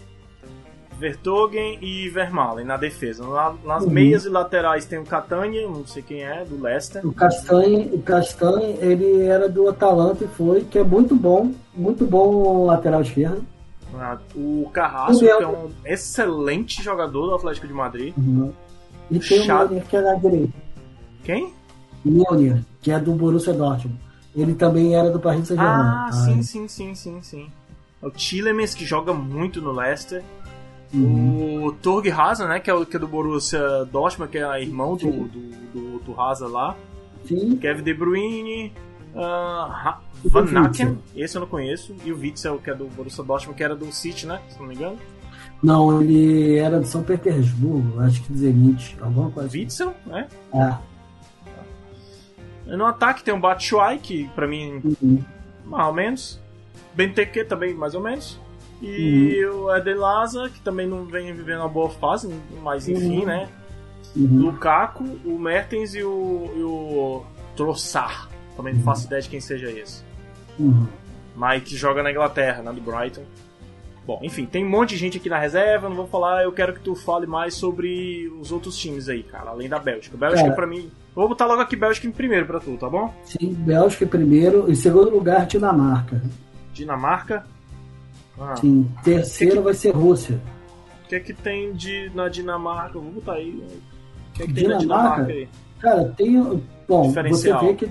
[1.01, 3.27] Vertogen e Vermaelen na defesa.
[3.27, 3.91] Na- nas Uhum.
[3.91, 7.05] meias e laterais tem o Catania, não sei quem é, do Leicester.
[7.07, 12.05] O Castanhe, o Castanhe, ele era do Atalanta e foi, que é muito bom, muito
[12.07, 13.45] bom lateral esquerdo.
[13.95, 18.15] Ah, O Carrasco, que é um excelente jogador do Atlético de Madrid.
[19.11, 19.67] E tem Chato.
[19.67, 20.53] o Milner que é na direita.
[21.25, 21.53] Quem?
[22.05, 23.99] Neuer, que é do Borussia Dortmund.
[24.37, 25.89] Ele também era do Paris Saint-Germain.
[25.89, 27.51] Ah, ah, sim, sim, sim, sim, sim.
[28.01, 30.23] É o Tillemans, que joga muito no Leicester.
[30.93, 31.67] Uhum.
[31.67, 34.97] O Torg Hazard, né, que é, o, que é do Borussia Dortmund, que é irmão
[34.97, 35.39] do, do,
[35.73, 36.77] do, do Hazard lá.
[37.25, 37.57] Sim.
[37.57, 38.73] Kevin De Bruyne,
[39.15, 43.57] uh, Van Naken, esse eu não conheço, e o Witzel, que é do Borussia Dortmund,
[43.57, 44.99] que era do City, né, se não me engano.
[45.63, 49.49] Não, ele era de São Petersburgo, acho que Zenit, alguma coisa.
[49.49, 49.59] Assim.
[49.59, 50.27] Witzel, né?
[50.55, 50.75] É.
[52.77, 55.23] No ataque tem o Batshuayi, que pra mim, uhum.
[55.67, 56.41] mais ou menos.
[56.95, 58.41] Benteke também, mais ou menos.
[58.81, 59.65] E uhum.
[59.65, 63.27] o Edelaza, que também não vem vivendo uma boa fase, mas enfim, uhum.
[63.27, 63.49] né?
[64.17, 64.43] Uhum.
[64.43, 67.23] Lukaku, o Mertens e o, e o
[67.57, 68.29] Trossard.
[68.57, 70.03] Também não faço ideia de quem seja esse.
[70.59, 70.87] Uhum.
[71.37, 72.73] Mas que joga na Inglaterra, né?
[72.73, 73.23] Do Brighton.
[74.07, 76.73] Bom, enfim, tem um monte de gente aqui na reserva, não vou falar, eu quero
[76.73, 80.17] que tu fale mais sobre os outros times aí, cara, além da Bélgica.
[80.17, 80.91] Bélgica cara, pra mim.
[81.15, 83.15] Vou botar logo aqui Bélgica em primeiro pra tu, tá bom?
[83.25, 84.71] Sim, Bélgica em primeiro.
[84.71, 86.21] Em segundo lugar, Dinamarca.
[86.73, 87.45] Dinamarca?
[88.41, 88.57] Ah.
[88.57, 90.41] Sim, terceiro vai ser Rússia.
[91.05, 92.99] O que é que tem de, na Dinamarca?
[92.99, 93.51] Vou botar aí.
[93.51, 95.49] O que é que tem Dinamarca, na Dinamarca aí?
[95.81, 96.63] Cara, tem.
[96.89, 97.89] Bom, você vê que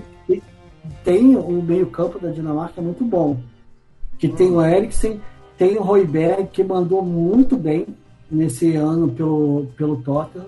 [1.04, 3.38] tem o meio-campo da Dinamarca muito bom.
[4.18, 4.34] Que hum.
[4.34, 5.20] tem o Eriksen,
[5.56, 7.86] tem o Royberg, que mandou muito bem
[8.30, 10.46] nesse ano pelo, pelo Tottenham.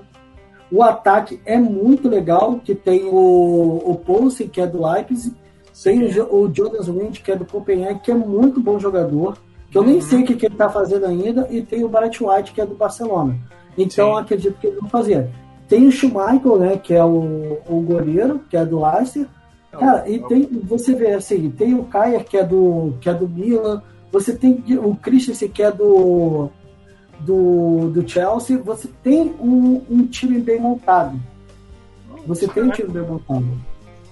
[0.70, 5.34] O ataque é muito legal, que tem o, o Poulsen, que é do Leipzig,
[5.82, 9.36] tem o, o Jonas Wind, que é do Copenhague, que é muito bom jogador,
[9.72, 10.00] que eu nem uhum.
[10.02, 12.66] sei o que, que ele está fazendo ainda, e tem o Barrett White, que é
[12.66, 13.38] do Barcelona.
[13.76, 15.32] Então, acredito que ele não fazia.
[15.66, 19.26] Tem o Schmeichel, né, que é o, o goleiro, que é do Leicester.
[19.72, 23.26] Cara, e tem, você vê assim, tem o Kaya, que é do, que é do
[23.26, 26.50] Milan, você tem o Christensen, que é do,
[27.20, 31.18] do, do Chelsea, você tem um, um time bem montado.
[32.26, 33.46] Você tem um time bem montado.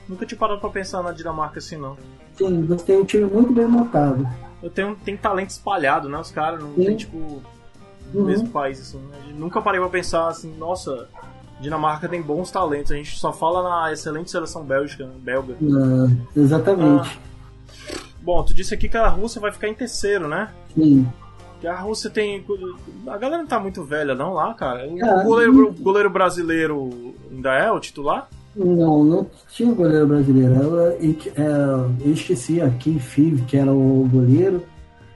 [0.08, 1.98] Nunca tinha parado pra pensar na Dinamarca assim, não.
[2.32, 4.26] Sim, você tem um time muito bem montado.
[4.62, 6.18] Eu tenho, tem talento espalhado, né?
[6.18, 6.84] Os caras não Sim.
[6.84, 7.42] tem, tipo,
[8.12, 8.26] no uhum.
[8.26, 8.98] mesmo país, assim.
[8.98, 9.34] Né?
[9.34, 11.08] Nunca parei pra pensar assim, nossa,
[11.60, 12.92] Dinamarca tem bons talentos.
[12.92, 15.54] A gente só fala na excelente seleção bélgica, belga.
[15.54, 17.08] É, exatamente.
[17.08, 20.50] Ah, bom, tu disse aqui que a Rússia vai ficar em terceiro, né?
[20.74, 21.06] Sim.
[21.60, 22.44] Que a Rússia tem.
[23.06, 24.88] A galera não tá muito velha, não, lá, cara.
[24.88, 28.28] O é, goleiro, o goleiro brasileiro ainda é o titular?
[28.54, 30.54] Não, não tinha goleiro brasileiro.
[30.54, 34.64] Eu, eu, eu esqueci aqui, Fiv, que era o goleiro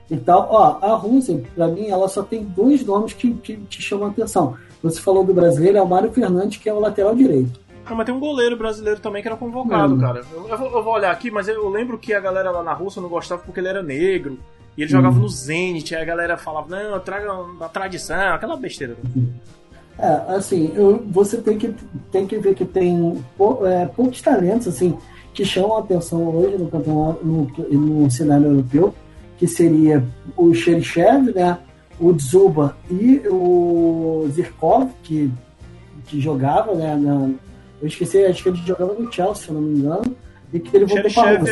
[0.09, 0.47] e tal.
[0.49, 4.11] Ó, a Rússia, pra mim, ela só tem dois nomes que, que te chamam a
[4.11, 4.55] atenção.
[4.81, 7.59] Você falou do brasileiro, é o Mário Fernandes, que é o lateral direito.
[7.85, 10.23] Ah, mas tem um goleiro brasileiro também que era convocado, cara.
[10.33, 12.73] Eu, eu, vou, eu, vou, olhar aqui, mas eu lembro que a galera lá na
[12.73, 14.39] Rússia não gostava porque ele era negro.
[14.77, 15.21] E ele jogava hum.
[15.21, 18.97] no Zenit, aí a galera falava, não, traga da tradição, aquela besteira.
[19.97, 21.73] É, assim, eu, você tem que,
[22.11, 24.97] tem que ver que tem pou, é, poucos talentos, assim,
[25.33, 28.93] que chamam a atenção hoje no campeonato, no, no cenário europeu,
[29.37, 30.03] que seria
[30.35, 31.57] o Xerichev, né?
[31.99, 35.31] o Dzuba e o Zirkov, que,
[36.05, 36.95] que jogava, né?
[36.95, 37.29] Na,
[37.81, 40.15] eu esqueci, acho que ele jogava no Chelsea, se não me engano.
[40.55, 41.43] E que ele voltou para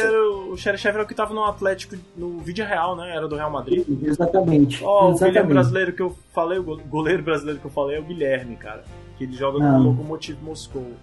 [0.50, 3.16] O Xerichev era o que estava no Atlético, no vídeo real, né?
[3.16, 3.86] Era do Real Madrid.
[4.02, 4.84] Exatamente.
[4.84, 8.00] Ó, oh, o goleiro brasileiro que eu falei, o goleiro brasileiro que eu falei é
[8.00, 8.84] o Guilherme, cara.
[9.18, 10.94] Que ele joga no Lokomotiv Moscou.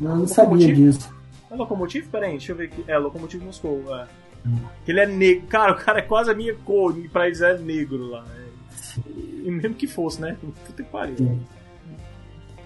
[0.00, 1.12] Não, não sabia disso.
[1.50, 2.06] É Lokomotiv?
[2.08, 2.84] Pera aí, deixa eu ver aqui.
[2.86, 4.06] É, Lokomotiv Moscou, é.
[4.46, 4.58] Hum.
[4.84, 5.46] Que ele é negro.
[5.48, 8.24] Cara, o cara é quase a minha cor, pra eles é negro lá.
[8.38, 8.44] É
[9.44, 10.36] e mesmo que fosse, né?
[10.40, 11.38] Puta que pariu.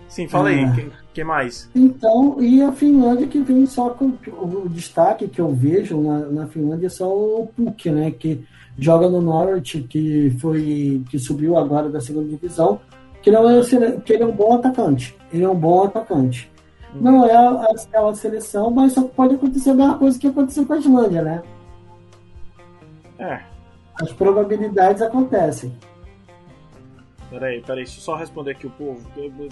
[0.08, 0.74] Sim, fala aí, ah.
[1.18, 1.68] Que, mais?
[1.74, 6.46] Então, e a Finlândia que vem só com o destaque que eu vejo na, na
[6.46, 8.12] Finlândia é só o Puk, né?
[8.12, 8.44] Que
[8.78, 12.80] joga no Norwich, que foi que subiu agora da segunda divisão,
[13.20, 13.60] que, não é,
[14.04, 15.16] que ele é um bom atacante.
[15.32, 16.50] Ele é um bom atacante.
[16.94, 17.00] Hum.
[17.00, 17.34] Não é
[17.72, 21.42] aquela seleção, mas só pode acontecer a mesma coisa que aconteceu com a Islândia, né?
[23.18, 23.40] É.
[24.00, 25.72] As probabilidades acontecem.
[27.30, 29.06] Peraí, peraí, deixa eu só responder aqui o povo.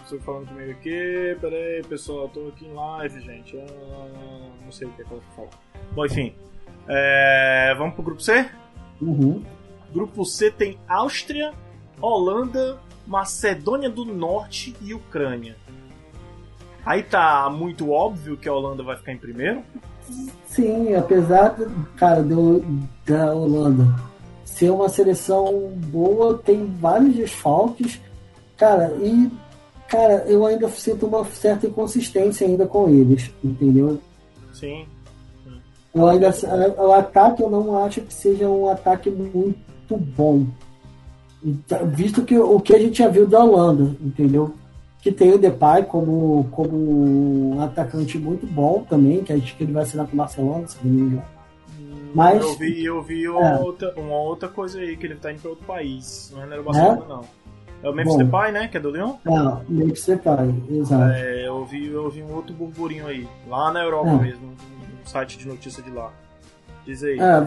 [0.07, 1.37] Você falando comigo aqui.
[1.41, 3.59] Peraí, pessoal, eu tô aqui em live, gente.
[3.59, 5.63] Ah, não sei o que é que eu vou falar.
[5.93, 6.35] Bom, enfim.
[6.89, 8.49] É, vamos pro grupo C?
[9.01, 9.43] Uhum.
[9.93, 11.53] Grupo C tem Áustria,
[12.01, 15.57] Holanda, Macedônia do Norte e Ucrânia.
[16.85, 19.63] Aí tá muito óbvio que a Holanda vai ficar em primeiro?
[20.47, 21.57] Sim, apesar,
[21.97, 22.61] cara, do,
[23.05, 23.85] da Holanda
[24.57, 28.01] ser uma seleção boa, tem vários desfalques,
[28.57, 29.31] cara, e
[29.87, 34.01] cara, eu ainda sinto uma certa inconsistência ainda com eles, entendeu?
[34.53, 34.87] Sim.
[35.95, 36.35] Eu ainda,
[36.79, 40.47] o ataque eu não acho que seja um ataque muito bom.
[41.95, 44.55] Visto que o que a gente já viu da Holanda, entendeu?
[45.07, 49.73] que tem o Depay como, como um atacante muito bom também, que acho que ele
[49.73, 51.36] vai assinar com o Barcelona, se não me engano.
[52.15, 53.59] Mas, eu vi, eu vi uma, é.
[53.59, 56.33] outra, uma outra coisa aí, que ele tá indo pra outro país.
[56.35, 57.09] Não é o Barcelona, é?
[57.09, 57.25] não.
[57.83, 58.69] É o Memphis Depay, né?
[58.69, 59.19] Que é do Leão?
[59.25, 61.13] Não, Memphis Depay, exato.
[61.13, 63.29] É, eu vi, eu vi um outro burburinho aí.
[63.49, 64.19] Lá na Europa é.
[64.19, 66.11] mesmo, no site de notícia de lá.
[66.87, 67.19] Diz aí.
[67.19, 67.47] É,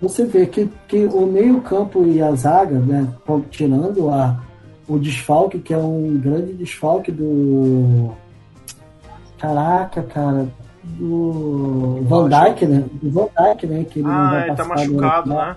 [0.00, 3.08] você vê que, que o meio campo e a zaga, né?
[3.50, 4.38] Tirando a,
[4.86, 8.12] o desfalque, que é um grande desfalque do...
[9.38, 10.46] Caraca, cara
[10.84, 12.84] do Van Dyke, né?
[13.00, 13.84] Do Van Dyke, né?
[13.84, 15.56] Que ele ah, não vai ele tá machucado, né?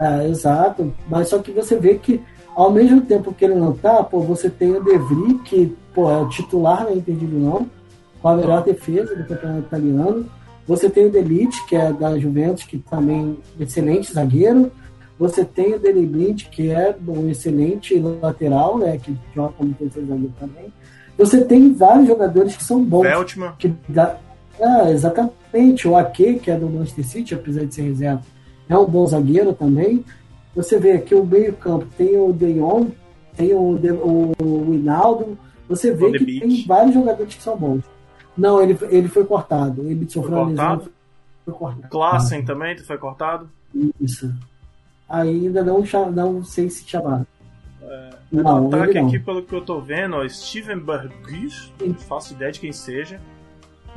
[0.00, 0.94] É, exato.
[1.08, 2.20] Mas só que você vê que
[2.54, 6.10] ao mesmo tempo que ele não tá, pô, você tem o De Vries, que pô,
[6.10, 7.68] é o titular na Inter de Milão,
[8.20, 10.26] com a melhor defesa do campeonato italiano.
[10.66, 14.70] Você tem o Delite, que é da Juventus, que também é excelente zagueiro.
[15.18, 18.98] Você tem o Delibrint, que é um excelente lateral, né?
[18.98, 20.72] Que joga como terceiro zagueiro também.
[21.16, 23.02] Você tem vários jogadores que são bons.
[23.02, 23.52] Veltman.
[23.58, 24.16] Que dá,
[24.58, 25.86] é, exatamente.
[25.86, 28.22] O Ake, que é do Manchester City, apesar de ser reserva,
[28.68, 30.04] é um bom zagueiro também.
[30.54, 32.92] Você vê aqui o meio-campo tem o De Jong,
[33.36, 35.38] tem o, De, o, o Hinaldo.
[35.68, 36.40] Você vê que beach.
[36.40, 37.84] tem vários jogadores que são bons.
[38.36, 39.82] Não, ele, ele foi cortado.
[39.88, 40.92] Ele sofreu foi cortado?
[41.44, 41.88] Foi cortado.
[41.88, 42.46] Klassen ah.
[42.46, 43.50] também foi cortado?
[44.00, 44.32] Isso.
[45.08, 45.82] Ainda não,
[46.14, 47.26] não sei se chamaram.
[47.82, 52.52] É, um ataque aqui, pelo que eu tô vendo, ó, Steven Bergus, não faço ideia
[52.52, 53.18] de quem seja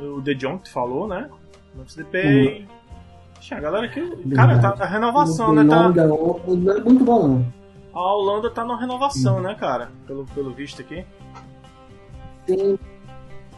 [0.00, 1.28] o De Jong que tu falou, né?
[1.74, 2.60] Memphis Depay.
[2.60, 3.56] Uhum.
[3.56, 4.34] A galera aqui.
[4.34, 5.64] Cara, tá a renovação, né?
[5.64, 5.88] Tá...
[5.88, 7.46] Não é muito bom, não.
[7.92, 9.42] A Holanda tá na renovação, uhum.
[9.42, 9.90] né, cara?
[10.06, 11.04] Pelo, pelo visto aqui.
[12.46, 12.78] Sim.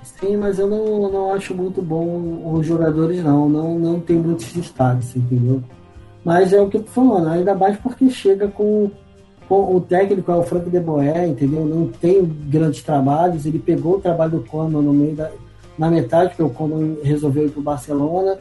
[0.02, 3.48] Sim, mas eu não, não acho muito bom os jogadores, não.
[3.48, 5.62] Não, não tem muitos destaques, entendeu?
[6.24, 8.90] Mas é o que eu tô falando, ainda mais porque chega com,
[9.48, 11.64] com o técnico, é o Frank de Boer, entendeu?
[11.64, 13.44] Não tem grandes trabalhos.
[13.44, 15.30] Ele pegou o trabalho do Koeman no meio da,
[15.78, 18.38] na metade, porque o Coman resolveu ir para o Barcelona.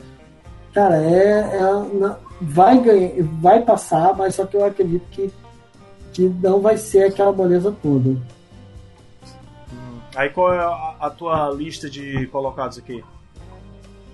[0.73, 5.31] Cara, é, é, vai ganhar, vai passar, mas só que eu acredito que,
[6.11, 8.09] que não vai ser aquela beleza toda.
[8.09, 8.19] Hum.
[10.15, 13.03] Aí qual é a, a, tua lista de colocados aqui?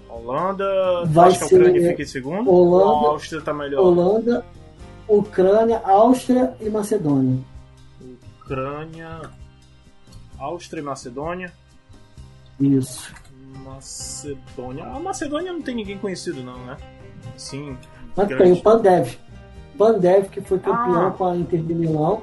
[0.09, 2.51] Holanda, vai acho que a Ucrânia fica em segundo?
[2.51, 3.82] Holanda, a Áustria tá melhor?
[3.82, 4.45] Holanda,
[5.07, 7.39] Ucrânia, Áustria e Macedônia.
[8.41, 9.22] Ucrânia,
[10.38, 11.53] Áustria e Macedônia.
[12.60, 13.14] Isso.
[13.64, 14.86] Macedônia.
[14.86, 16.76] A Macedônia não tem ninguém conhecido, não, né?
[17.38, 17.78] Sim.
[18.16, 18.43] Mas grande.
[18.43, 19.18] tem o Pandev.
[19.78, 21.12] Pandev, que foi campeão ah.
[21.12, 22.22] com a Inter de Milão.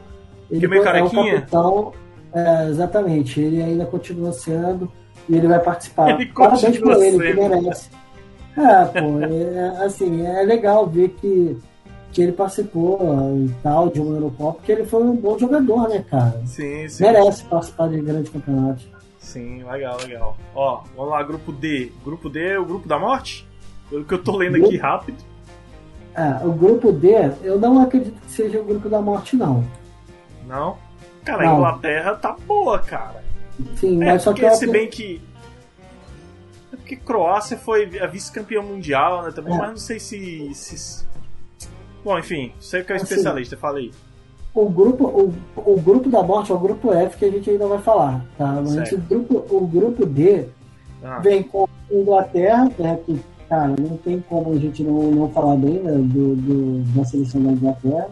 [0.50, 1.92] Ele que meio é o capitão.
[2.32, 3.40] É, exatamente.
[3.40, 4.90] Ele ainda continua sendo
[5.28, 6.10] e ele vai participar.
[6.10, 7.90] Ele Parabéns por ele, que merece.
[8.56, 11.58] É, pô, é, assim, é legal ver que,
[12.12, 12.98] que ele participou
[13.36, 16.40] e tal de uma Eurocopa, porque ele foi um bom jogador, né, cara?
[16.46, 17.02] Sim, sim.
[17.02, 18.88] Merece participar de grandes campeonatos.
[19.26, 20.36] Sim, legal, legal.
[20.54, 21.90] Ó, vamos lá, grupo D.
[22.04, 23.44] Grupo D é o grupo da morte?
[23.90, 25.18] Pelo que eu tô lendo aqui rápido.
[26.14, 27.08] É, o grupo D,
[27.42, 29.64] eu não acredito que seja o grupo da morte, não.
[30.46, 30.78] Não?
[31.24, 31.54] Cara, não.
[31.54, 33.24] a Inglaterra tá boa, cara.
[33.74, 34.48] Sim, é, mas só que.
[34.54, 35.20] Se bem que.
[36.72, 39.32] É porque Croácia foi a vice-campeã mundial, né?
[39.32, 39.58] Também, é.
[39.58, 41.04] mas não sei se, se.
[42.04, 43.90] Bom, enfim, sei que é assim, especialista, falei
[44.56, 45.34] o grupo, o,
[45.74, 48.62] o grupo da morte é o grupo F que a gente ainda vai falar, tá?
[48.64, 50.46] Mas o grupo, o grupo D
[51.04, 51.18] ah.
[51.18, 55.74] vem com Inglaterra, né, que, cara, não tem como a gente não, não falar bem
[55.74, 58.08] né, do, do, da seleção da Inglaterra.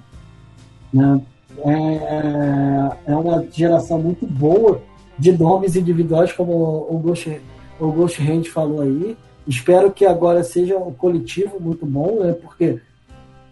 [0.93, 1.21] Né?
[1.65, 4.83] É, é, é uma geração muito boa
[5.19, 6.53] de nomes individuais, como
[6.91, 7.41] o Ghost,
[7.81, 9.17] o Ghost Hand falou aí.
[9.47, 12.33] Espero que agora seja um coletivo muito bom, né?
[12.33, 12.81] Porque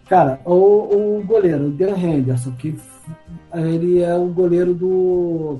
[0.07, 0.53] Cara, o,
[1.17, 2.75] o goleiro, o Dan Henderson, que
[3.53, 5.57] ele é o goleiro do,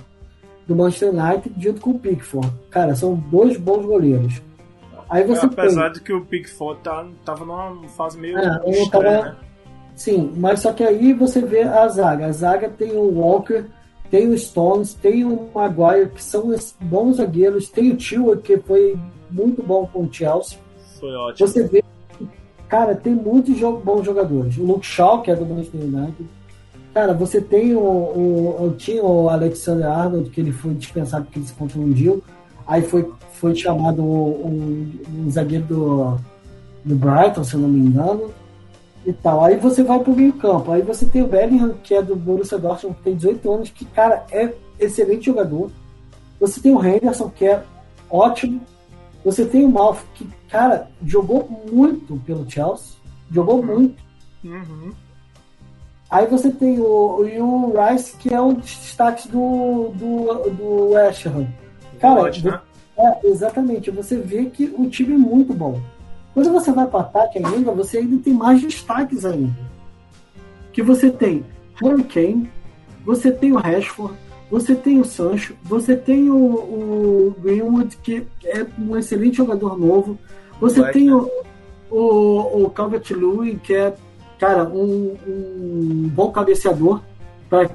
[0.68, 2.52] do Manchester United junto com o Pickford.
[2.70, 4.42] Cara, são dois bons goleiros.
[5.10, 5.94] Aí você é, apesar tem...
[5.94, 9.04] de que o Pickford tá, tava numa fase meio é, estranha, tava...
[9.04, 9.36] né?
[9.96, 12.26] Sim, mas só que aí você vê a zaga.
[12.26, 13.66] A zaga tem o Walker,
[14.10, 18.98] tem o Stones, tem o Maguire, que são bons zagueiros, tem o Tio, que foi
[19.30, 20.58] muito bom com o Chelsea.
[21.00, 21.48] Foi ótimo.
[21.48, 21.84] Você vê
[22.74, 24.58] Cara, tem muitos bons jogadores.
[24.58, 26.28] O Luke Shaw, que é do Manchester United.
[26.92, 31.46] Cara, você tem o, o, tinha o Alexander Arnold, que ele foi dispensado porque ele
[31.46, 32.24] se contundiu.
[32.66, 36.18] Aí foi, foi chamado um, um zagueiro do,
[36.84, 38.32] do Brighton, se eu não me engano.
[39.06, 39.44] E tal.
[39.44, 40.72] Aí você vai pro meio campo.
[40.72, 43.86] Aí você tem o Bellingham, que é do Borussia Dortmund, que tem 18 anos, que,
[43.86, 45.70] cara, é excelente jogador.
[46.40, 47.62] Você tem o Henderson, que é
[48.10, 48.62] ótimo.
[49.24, 52.98] Você tem o Malf, que, cara, jogou muito pelo Chelsea.
[53.32, 53.66] Jogou uhum.
[53.66, 54.04] muito.
[54.44, 54.92] Uhum.
[56.10, 61.26] Aí você tem o, o Rice, que é um dos destaques do, do, do West
[61.26, 61.48] Ham.
[62.00, 62.62] Cara, né?
[62.98, 63.90] é, exatamente.
[63.90, 65.82] Você vê que o time é muito bom.
[66.34, 69.56] Quando você vai para ataque ainda, você ainda tem mais destaques ainda.
[70.72, 71.46] Que você tem
[71.82, 72.52] Harry Kane,
[73.06, 74.16] você tem o Rashford,
[74.54, 80.16] você tem o Sancho, você tem o, o Greenwood, que é um excelente jogador novo,
[80.62, 81.16] você Black, tem né?
[81.16, 81.28] o,
[81.90, 83.96] o, o Calvert-Lewin, que é
[84.38, 87.02] cara, um, um bom cabeceador
[87.50, 87.68] para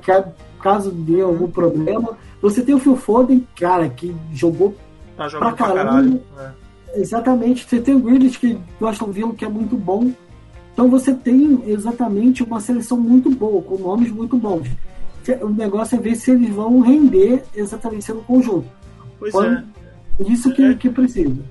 [0.63, 2.17] caso dê algum problema.
[2.41, 4.77] Você tem o Phil Foden, cara, que jogou
[5.17, 5.57] tá pra caralho.
[5.57, 6.23] Pra caralho
[6.95, 7.01] é.
[7.01, 7.69] Exatamente.
[7.69, 10.13] Você tem o Grealish, que gostam de que é muito bom.
[10.73, 14.69] Então você tem exatamente uma seleção muito boa, com nomes muito bons.
[15.37, 18.69] O negócio é ver se eles vão render exatamente sendo conjunto.
[19.19, 19.65] Pois Quando, é.
[20.31, 20.75] Isso que, é.
[20.75, 21.43] que precisa.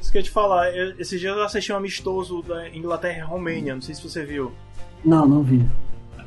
[0.00, 3.22] Isso que eu ia te falar, esse dia eu assisti um amistoso da Inglaterra e
[3.22, 4.52] Romênia, não sei se você viu.
[5.04, 5.66] Não, não vi.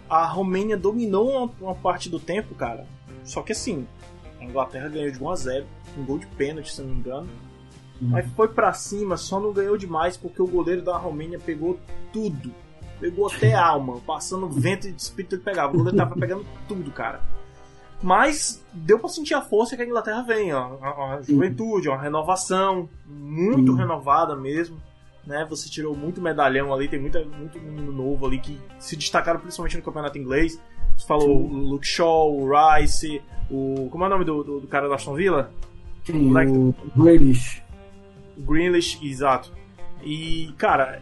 [0.09, 2.85] A Romênia dominou uma, uma parte do tempo, cara.
[3.23, 3.85] Só que assim,
[4.39, 5.65] a Inglaterra ganhou de 1 a 0
[5.97, 7.27] um gol de pênalti, se não me engano.
[7.99, 11.79] Mas foi para cima, só não ganhou demais porque o goleiro da Romênia pegou
[12.13, 12.53] tudo.
[12.99, 15.73] Pegou até alma, passando vento e espírito ele pegava.
[15.73, 17.21] O goleiro tava pegando tudo, cara.
[18.01, 20.77] Mas deu para sentir a força que a Inglaterra vem, ó.
[20.81, 24.81] A, a juventude, uma renovação muito renovada mesmo.
[25.25, 29.41] Né, você tirou muito medalhão ali, tem muita, muito menino novo ali que se destacaram
[29.41, 30.57] principalmente no campeonato inglês.
[30.95, 31.53] Você falou Sim.
[31.53, 33.21] o Luke Shaw, o Rice,
[33.51, 33.89] o.
[33.91, 35.51] Como é o nome do, do, do cara da Aston Villa?
[36.05, 36.75] Sim, o, o.
[38.37, 39.51] Grealish, exato.
[40.01, 41.01] E, cara.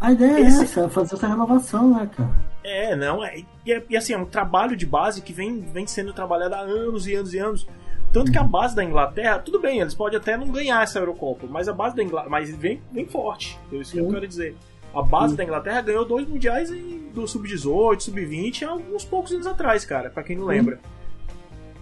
[0.00, 0.60] A ideia esse...
[0.60, 2.30] é essa, fazer essa renovação, né, cara?
[2.62, 5.86] É, não, é, e, é, e assim, é um trabalho de base que vem, vem
[5.86, 7.66] sendo trabalhado há anos e anos e anos.
[8.12, 11.46] Tanto que a base da Inglaterra, tudo bem, eles podem até não ganhar essa Eurocopa,
[11.48, 13.58] mas a base da Inglaterra, mas vem, vem forte.
[13.70, 14.56] É isso que eu quero dizer.
[14.94, 15.36] A base Sim.
[15.36, 20.22] da Inglaterra ganhou dois mundiais do sub-18, sub-20, há alguns poucos anos atrás, cara, para
[20.22, 20.80] quem não lembra.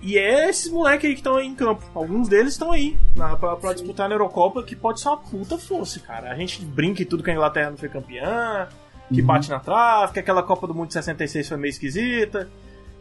[0.04, 1.82] E é esses moleques aí que estão aí em campo.
[1.94, 5.56] Alguns deles estão aí na, pra, pra disputar na Eurocopa, que pode ser uma puta
[5.56, 6.30] força, cara.
[6.30, 8.68] A gente brinca e tudo que a Inglaterra não foi campeã,
[9.10, 9.26] que uhum.
[9.26, 12.50] bate na trave, que aquela Copa do Mundo de 66 foi meio esquisita.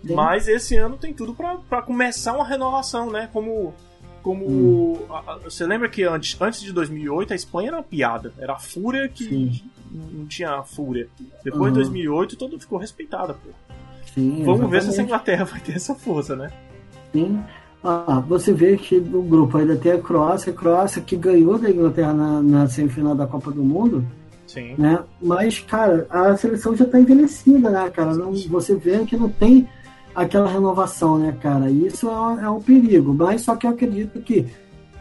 [0.01, 0.15] Sim.
[0.15, 3.29] Mas esse ano tem tudo para começar uma renovação, né?
[3.33, 3.73] Como.
[4.21, 4.45] Como.
[4.45, 5.05] Hum.
[5.09, 8.33] A, a, você lembra que antes, antes de 2008 a Espanha era uma piada.
[8.37, 9.61] Era a fúria que Sim.
[9.91, 11.09] não tinha fúria.
[11.43, 11.79] Depois uhum.
[11.79, 13.49] de 2008 todo ficou respeitada, pô.
[14.13, 14.71] Sim, Vamos exatamente.
[14.71, 16.49] ver se a Inglaterra vai ter essa força, né?
[17.13, 17.39] Sim.
[17.83, 21.69] Ah, você vê que no grupo ainda tem a Croácia, a Croácia que ganhou da
[21.69, 24.05] Inglaterra na, na semifinal da Copa do Mundo.
[24.47, 24.75] Sim.
[24.77, 24.99] Né?
[25.21, 28.13] Mas, cara, a seleção já está envelhecida, né, cara?
[28.13, 29.67] Não, você vê que não tem
[30.15, 31.69] aquela renovação, né, cara?
[31.69, 33.13] E isso é um, é um perigo.
[33.13, 34.45] Mas só que eu acredito que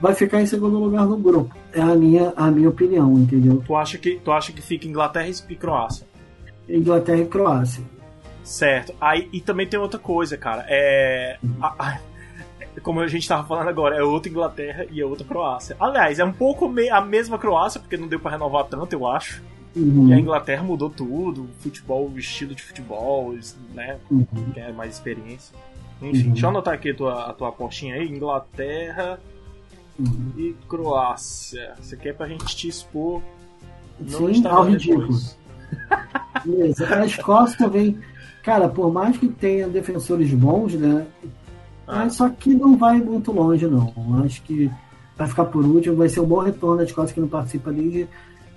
[0.01, 1.55] vai ficar em segundo lugar no grupo.
[1.73, 3.63] É a minha, a minha opinião, entendeu?
[3.65, 6.07] Tu acha que, tu acha que fica Inglaterra e Croácia?
[6.69, 7.85] Inglaterra e Croácia.
[8.45, 8.95] Certo.
[9.01, 10.65] Aí, e também tem outra coisa, cara.
[10.69, 11.39] É.
[11.61, 11.99] A, a,
[12.83, 15.77] como a gente tava falando agora, é outra Inglaterra e é outra Croácia.
[15.79, 19.43] Aliás, é um pouco a mesma Croácia, porque não deu para renovar tanto, eu acho.
[19.75, 20.09] Uhum.
[20.09, 23.35] E a Inglaterra mudou tudo, futebol, o estilo de futebol,
[23.75, 23.99] né?
[24.11, 24.27] Uhum.
[24.53, 25.57] Quer mais experiência.
[26.01, 26.33] Enfim, uhum.
[26.33, 28.09] deixa eu anotar aqui a tua, a tua apostinha aí.
[28.09, 29.19] Inglaterra
[29.99, 30.33] uhum.
[30.37, 31.75] e Croácia.
[31.81, 33.23] Você quer pra gente te expor?
[34.01, 35.09] Não Sim, ao ridículo.
[36.45, 36.95] Beleza.
[36.95, 37.99] A Escócia também,
[38.43, 41.07] cara, por mais que tenha defensores bons, né?
[41.87, 42.09] Ah.
[42.09, 43.93] Só que não vai muito longe, não.
[44.25, 44.71] Acho que
[45.17, 48.09] vai ficar por último, vai ser um bom retorno da Escócia que não participa desde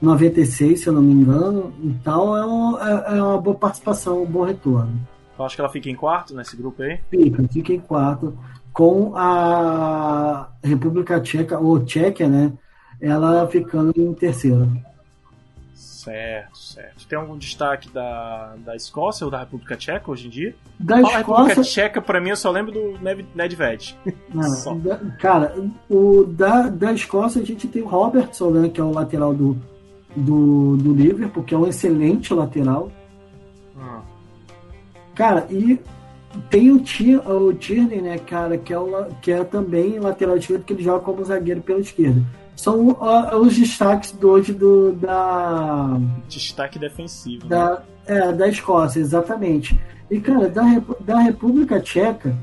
[0.02, 1.74] 96, se eu não me engano.
[1.84, 5.00] Então é, um, é, é uma boa participação, um bom retorno.
[5.38, 7.00] Eu acho que ela fica em quarto nesse grupo aí?
[7.10, 8.38] Fica, fica em quarto.
[8.72, 12.54] Com a República Tcheca, ou Tchequia, né?
[13.02, 14.70] Ela ficando em terceiro.
[16.06, 17.08] Certo, certo.
[17.08, 20.56] Tem algum destaque da, da Escócia ou da República Tcheca hoje em dia?
[20.80, 21.48] Da Fala Escócia...
[21.48, 23.00] República Tcheca, pra mim, eu só lembro do
[23.34, 23.98] Nedved.
[24.32, 25.56] Não, da, cara,
[25.90, 29.58] o da, da Escócia a gente tem o Robertson, né, que é o lateral do,
[30.16, 32.92] do, do Liverpool, que é um excelente lateral.
[33.76, 34.02] Ah.
[35.16, 35.80] Cara, e
[36.52, 36.84] tem o,
[37.26, 41.00] o Tierney, né, cara, que é, o, que é também lateral esquerdo, que ele joga
[41.00, 42.22] como zagueiro pela esquerda
[42.56, 46.00] são uh, os destaques do hoje do, da.
[46.28, 47.48] Destaque defensivo.
[47.48, 47.78] Da, né?
[48.08, 49.80] é, da Escócia, exatamente.
[50.10, 50.64] E, cara, da,
[51.02, 52.36] da República Tcheca,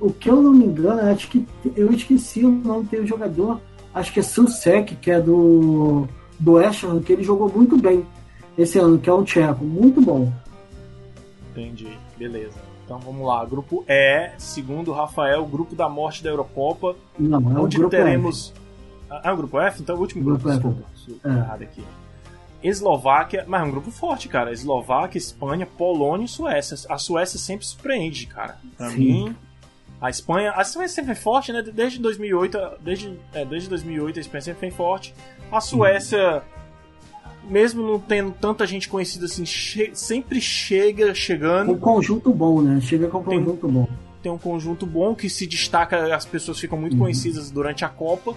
[0.00, 1.46] o que eu não me engano, acho que
[1.76, 3.60] eu esqueci o nome do jogador,
[3.94, 6.08] acho que é Susek, que é do,
[6.38, 8.04] do West Ham, que ele jogou muito bem
[8.56, 10.32] esse ano, que é um tcheco, muito bom.
[11.50, 12.58] Entendi, beleza.
[12.84, 17.60] Então vamos lá, grupo E, segundo o Rafael, grupo da morte da Eurocopa, não, é
[17.60, 18.50] onde teremos.
[18.50, 18.60] F.
[19.10, 19.82] Ah, é o grupo F?
[19.82, 21.28] Então o último grupo, grupo desculpa.
[21.28, 21.32] É.
[21.32, 21.84] errado aqui.
[22.62, 24.52] Eslováquia, mas é um grupo forte, cara.
[24.52, 26.76] Eslováquia, Espanha, Polônia e Suécia.
[26.88, 28.58] A Suécia sempre surpreende, cara.
[28.76, 28.98] Pra Sim.
[28.98, 29.36] mim,
[30.00, 31.62] a Espanha, a Espanha sempre foi forte, né?
[31.62, 35.14] Desde 2008, desde, é, desde 2008 a Espanha sempre foi forte.
[35.50, 36.42] A Suécia,
[37.44, 41.72] mesmo não tendo tanta gente conhecida assim, che sempre chega chegando.
[41.72, 42.80] Um conjunto bom, né?
[42.80, 43.88] Chega com um conjunto tem, bom.
[44.22, 47.00] Tem um conjunto bom que se destaca, as pessoas ficam muito uhum.
[47.00, 48.34] conhecidas durante a Copa.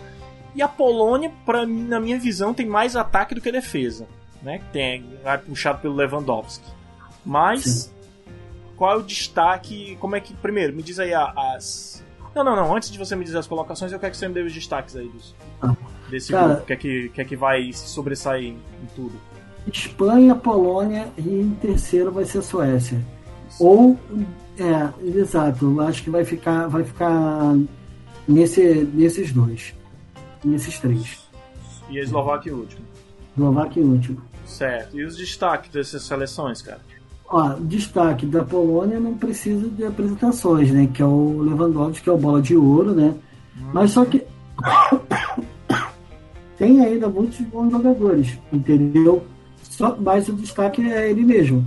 [0.56, 4.08] E a Polônia, para mim, na minha visão, tem mais ataque do que defesa,
[4.41, 4.62] né?
[4.72, 6.66] Tem, vai puxado pelo Lewandowski.
[7.26, 7.91] Mas Sim.
[8.76, 9.97] qual é o destaque?
[9.99, 12.04] Como é que primeiro me diz aí as
[12.36, 12.76] não, não, não.
[12.76, 14.95] Antes de você me dizer as colocações, eu quero que você me dê os destaques
[14.95, 15.76] aí dos, ah.
[16.10, 16.66] desse Cara, grupo.
[16.66, 19.14] Que é que, que é que vai sobressair em, em tudo?
[19.72, 22.99] Espanha, Polônia e em terceiro vai ser a Suécia.
[23.49, 23.64] Isso.
[23.64, 23.99] Ou
[24.58, 25.80] é, exato.
[25.82, 27.56] Acho que vai ficar, vai ficar
[28.28, 29.74] nesse, nesses dois
[30.48, 31.24] nesses três.
[31.89, 32.82] E a Eslováquia em último.
[33.36, 34.22] Eslováquia em último.
[34.46, 35.00] Certo.
[35.00, 36.82] E os destaques dessas seleções, cara?
[37.28, 40.88] Ó, destaque da Polônia não precisa de apresentações, né?
[40.94, 43.14] Que é o Lewandowski, que é o bola de ouro, né?
[43.58, 43.70] Hum.
[43.74, 44.24] Mas só que
[46.58, 49.24] tem ainda muitos bons jogadores, entendeu?
[49.64, 51.66] Só, mas o destaque é ele mesmo.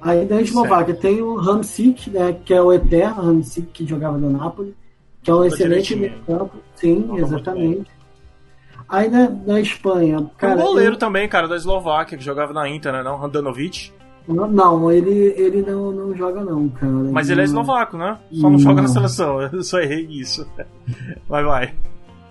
[0.00, 4.30] Aí da Eslováquia tem o Hamsik, né, que é o eterno Hamsik que jogava no
[4.30, 4.74] Napoli
[5.24, 6.58] que é um excelente meio campo.
[6.76, 7.90] Sim, Não, exatamente.
[8.86, 10.30] Aí na, na Espanha.
[10.36, 10.98] Cara, um goleiro eu...
[10.98, 13.02] também, cara, da Eslováquia, que jogava na Inter, né?
[13.02, 13.90] Não, Handanovic.
[14.28, 16.92] Não, ele, ele não, não joga não, cara.
[16.92, 18.18] Mas ele, ele é eslovaco, né?
[18.32, 20.46] Só não, não, joga na seleção, eu só errei isso.
[21.28, 21.74] Vai, vai.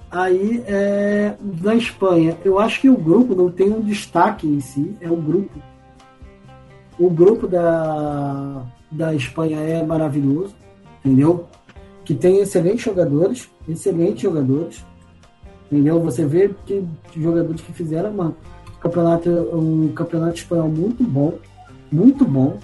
[0.10, 4.96] Aí, é, na Espanha, eu acho que o grupo não tem um destaque em si,
[5.02, 5.60] é o grupo.
[7.00, 10.56] O grupo da, da Espanha é maravilhoso,
[11.04, 11.48] entendeu?
[12.06, 14.86] Que tem excelentes jogadores, excelentes jogadores.
[15.72, 16.00] Entendeu?
[16.02, 16.86] Você vê que
[17.16, 18.36] jogadores que fizeram uma
[18.84, 21.40] campeonato, um campeonato espanhol muito bom,
[21.90, 22.60] muito bom,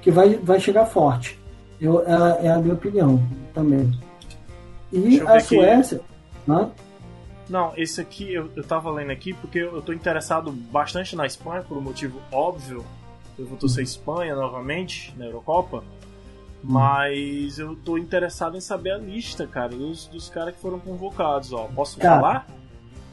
[0.00, 1.38] que vai, vai chegar forte.
[1.80, 3.22] Eu, é, é a minha opinião
[3.54, 3.92] também.
[4.92, 6.00] E a Suécia.
[6.48, 6.70] Hã?
[7.48, 11.26] Não, esse aqui eu, eu tava lendo aqui porque eu, eu tô interessado bastante na
[11.26, 12.84] Espanha por um motivo óbvio.
[13.38, 15.82] Eu vou torcer Espanha novamente na Eurocopa.
[16.62, 21.52] Mas eu tô interessado em saber a lista, cara, dos, dos caras que foram convocados,
[21.52, 21.64] ó.
[21.74, 22.46] Posso cara, falar?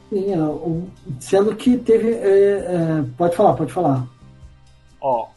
[0.10, 2.14] Sim, sendo que teve.
[2.14, 4.08] É, é, pode falar, pode falar.
[5.02, 5.30] Ó,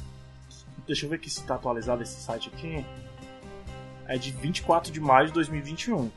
[0.86, 2.84] deixa eu ver aqui se tá atualizado esse site aqui.
[4.06, 6.10] É de 24 de maio de 2021.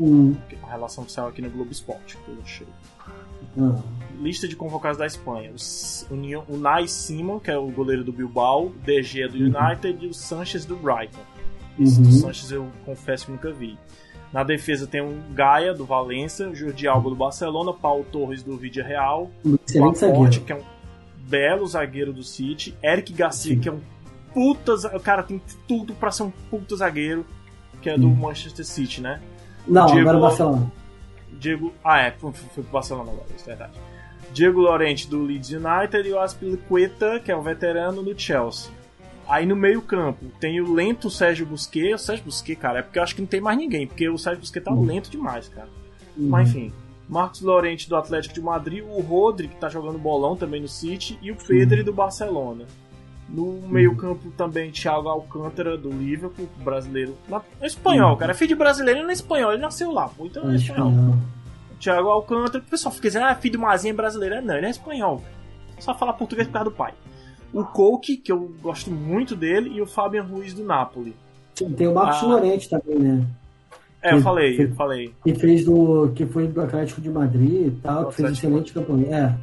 [0.00, 0.36] Hum.
[0.62, 2.66] A relação que saiu aqui no Globo Esporte, que eu achei.
[3.56, 3.76] Hum.
[4.20, 5.52] Lista de convocados da Espanha.
[5.52, 9.52] O, o Nai Simon, que é o goleiro do Bilbao, o DG é do uhum.
[9.54, 11.20] United e o Sanches do Brighton.
[11.78, 12.06] Esse uhum.
[12.06, 13.78] do Sanches eu confesso que nunca vi.
[14.32, 18.56] Na defesa tem o Gaia, do Valência, o Jordi Alba, do Barcelona, Paulo Torres, do
[18.56, 20.62] Vídea Real, o Laporte, que é um
[21.26, 23.60] belo zagueiro do City, Eric Garcia, Sim.
[23.60, 23.80] que é um
[24.34, 24.76] puta...
[25.00, 27.24] Cara, tem tudo para ser um puta zagueiro,
[27.80, 28.14] que é do hum.
[28.14, 29.20] Manchester City, né?
[29.66, 30.72] Não, Diego agora o Barcelona.
[31.38, 31.72] Diego.
[31.84, 33.72] Ah, é, foi pro Barcelona agora, isso é verdade.
[34.32, 38.70] Diego Lorente do Leeds United e o Aspilicueta, que é o veterano do Chelsea.
[39.26, 41.94] Aí no meio-campo tem o lento Sérgio Busquet.
[41.94, 44.16] O Sérgio Busquet, cara, é porque eu acho que não tem mais ninguém, porque o
[44.16, 44.84] Sérgio Busquet tá uhum.
[44.84, 45.68] lento demais, cara.
[46.16, 46.28] Uhum.
[46.28, 46.72] Mas enfim.
[47.08, 51.18] Marcos Lorente do Atlético de Madrid, o Rodri, que tá jogando bolão também no City,
[51.22, 51.84] e o Pedro uhum.
[51.84, 52.66] do Barcelona.
[53.28, 53.68] No uhum.
[53.68, 57.14] meio-campo também Thiago Alcântara do Liverpool, brasileiro.
[57.28, 58.16] Na, é espanhol, uhum.
[58.16, 58.32] cara.
[58.32, 60.56] É filho de brasileiro, ele não é espanhol, ele nasceu lá, pô, então é, é
[60.56, 61.14] espanhol.
[61.78, 64.42] Thiago Alcântara, o pessoal fica dizendo, ah, filho de Mazinha brasileiro.
[64.42, 65.22] Não, ele é espanhol.
[65.78, 66.92] Só fala português por causa do pai.
[67.52, 71.14] O Coke, que eu gosto muito dele, e o Fabian Ruiz do Napoli.
[71.54, 73.26] Sim, tem o Marcos ah, Lorente também, né?
[74.02, 75.14] É, eu falei, que, eu falei.
[75.24, 76.12] Que fez do.
[76.14, 79.38] que foi do Atlético de Madrid e tal, que fez excelente campanha.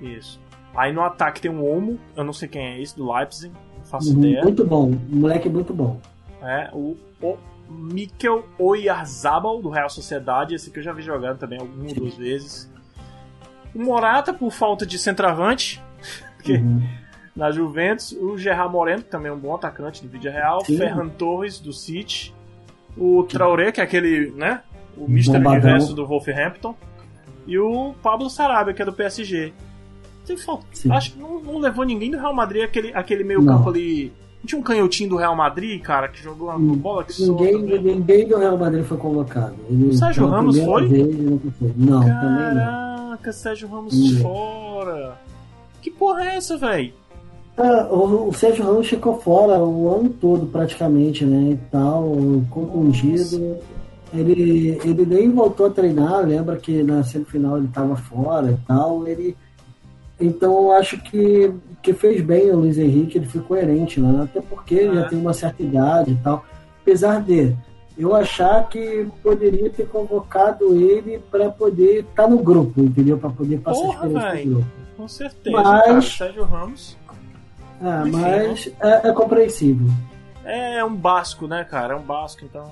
[0.00, 0.04] É.
[0.04, 0.40] Isso.
[0.74, 3.84] Aí no ataque tem um Omo, eu não sei quem é esse, do Leipzig, não
[3.84, 4.42] faço uhum, ideia.
[4.42, 6.00] Muito bom, um moleque muito bom.
[6.42, 7.36] É, o, o
[7.68, 12.70] Mikel Oyarzabal, do Real Sociedade, esse que eu já vi jogando também algumas duas vezes.
[13.74, 15.82] O Morata, por falta de centroavante,
[16.36, 16.82] porque uhum.
[17.34, 18.12] na Juventus.
[18.12, 20.64] O Gerard Moreno, que também é um bom atacante do Vídeo Real.
[20.64, 20.78] Sim.
[20.78, 22.34] Ferran Torres, do City.
[22.96, 24.62] O Traoré, que é aquele, né?
[24.96, 25.36] O Mr.
[25.36, 26.74] Universo do Wolverhampton.
[27.46, 29.52] E o Pablo Sarabia, que é do PSG.
[30.30, 30.64] Tem falta.
[30.90, 33.56] Acho que não, não, levou ninguém do Real Madrid aquele, aquele meio não.
[33.56, 34.12] campo ali.
[34.38, 37.58] Não tinha um canhotinho do Real Madrid, cara, que jogou uma hum, bola que ninguém.
[37.58, 39.56] Ninguém do Real Madrid foi convocado.
[39.68, 40.86] Ele, o Sérgio Ramos foi?
[40.86, 41.16] Vez,
[41.76, 43.08] não, Caraca, também não.
[43.08, 44.20] Caraca, Sérgio Ramos hum.
[44.22, 45.18] fora.
[45.82, 46.92] Que porra é essa, velho?
[47.58, 51.54] Ah, o, o, Sérgio Ramos ficou fora o ano todo, praticamente, né?
[51.54, 52.14] E tal,
[52.50, 53.56] confundido.
[54.14, 59.08] Ele, ele nem voltou a treinar, lembra que na semifinal ele estava fora e tal.
[59.08, 59.36] Ele
[60.20, 61.52] Então eu acho que,
[61.82, 64.22] que fez bem o Luiz Henrique, ele foi coerente, né?
[64.24, 65.08] Até porque ele já É.
[65.08, 66.44] tem uma certa idade e tal.
[66.82, 67.56] Apesar de
[67.98, 73.16] eu achar que poderia ter convocado ele para poder estar no grupo, entendeu?
[73.18, 74.44] Para poder passar Porra, a experiência véi.
[74.46, 74.70] no grupo.
[74.96, 76.02] Com certeza, Mas- cara.
[76.02, 76.96] Sérgio Ramos
[77.82, 79.86] Ah, Enfim, mas é, é compreensível.
[80.44, 81.94] é um basco, né, cara?
[81.94, 82.70] É um basco, então.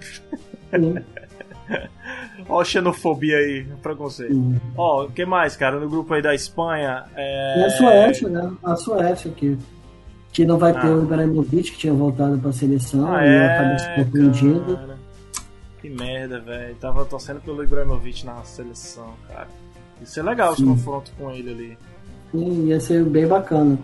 [0.00, 0.96] Sim,
[2.48, 4.34] Ó, xenofobia aí, preconceito.
[4.76, 5.78] Ó, o que mais, cara?
[5.78, 7.04] No grupo aí da Espanha.
[7.14, 7.60] É...
[7.60, 8.52] E a Suécia, né?
[8.62, 9.58] A Suécia que,
[10.32, 10.90] que não vai ter Ah.
[10.96, 14.78] o Ibrahimovic, que tinha voltado para a seleção Ah, e é, acabou se confundindo.
[15.80, 16.74] Que merda, velho.
[16.76, 19.48] Tava torcendo pelo Ibrahimovic na seleção, cara.
[20.02, 20.68] Isso é legal, esse Sim.
[20.68, 21.78] confronto com ele ali.
[22.32, 23.78] Sim, ia ser bem bacana.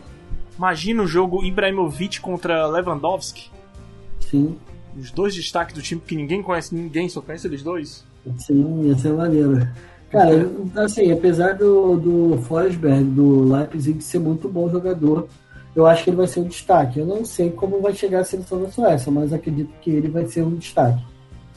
[0.56, 3.50] Imagina o jogo Ibrahimovic contra Lewandowski.
[4.20, 4.56] Sim,
[4.96, 8.04] Os dois destaques do time que ninguém conhece, ninguém só conhece eles dois.
[8.38, 9.66] sim, ia ser maneiro.
[10.10, 15.28] Cara, assim, apesar do, do Forsberg, do Leipzig ser muito bom jogador,
[15.74, 17.00] eu acho que ele vai ser um destaque.
[17.00, 20.24] Eu não sei como vai chegar a seleção da Suécia, mas acredito que ele vai
[20.26, 21.04] ser um destaque.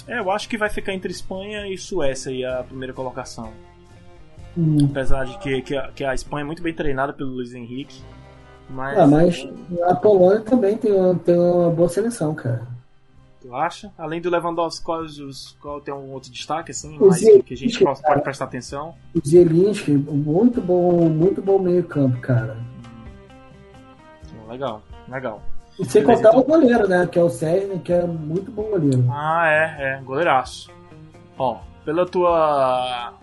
[0.08, 3.52] É, eu acho que vai ficar entre Espanha e Suécia aí a primeira colocação.
[4.58, 4.88] Hum.
[4.90, 8.02] Apesar de que, que, a, que a Espanha é muito bem treinada pelo Luiz Henrique.
[8.70, 9.48] Mas, Ah, mas
[9.84, 12.68] a Polônia também tem uma, tem uma boa seleção, cara.
[13.48, 13.92] Tu acha?
[13.98, 17.84] Além do Lewandowski, qual, os- qual tem algum outro destaque assim, mais que a gente
[17.84, 17.96] cara.
[18.04, 18.96] pode, prestar atenção?
[19.16, 22.58] O Zielinski, muito bom, muito bom meio campo, cara.
[24.50, 25.42] Legal, legal.
[25.80, 26.42] E sem Beleza, contar então.
[26.42, 27.08] o goleiro, né?
[27.08, 29.06] Que é o Sérgio, que é muito bom goleiro.
[29.12, 30.72] Ah, é, é, goleiraço.
[31.38, 33.14] Ó, pela tua,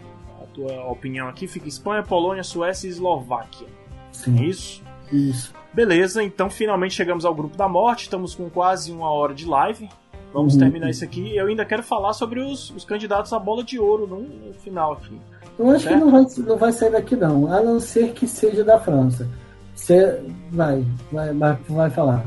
[0.52, 3.66] tua opinião aqui, fica Espanha, Polônia, Suécia e Eslováquia.
[3.66, 4.82] É Sim, isso?
[5.10, 5.52] isso.
[5.72, 8.02] Beleza, então finalmente chegamos ao grupo da morte.
[8.04, 9.88] Estamos com quase uma hora de live.
[10.34, 10.58] Vamos Uhum.
[10.60, 11.34] terminar isso aqui.
[11.36, 14.92] Eu ainda quero falar sobre os, os candidatos à bola de ouro no, no final
[14.94, 15.18] aqui.
[15.58, 16.04] Eu acho que Certo.
[16.04, 17.50] não vai, não vai sair daqui, não.
[17.52, 19.28] A não ser que seja da França.
[19.76, 20.20] Você
[20.50, 22.26] vai, vai, vai, vai falar.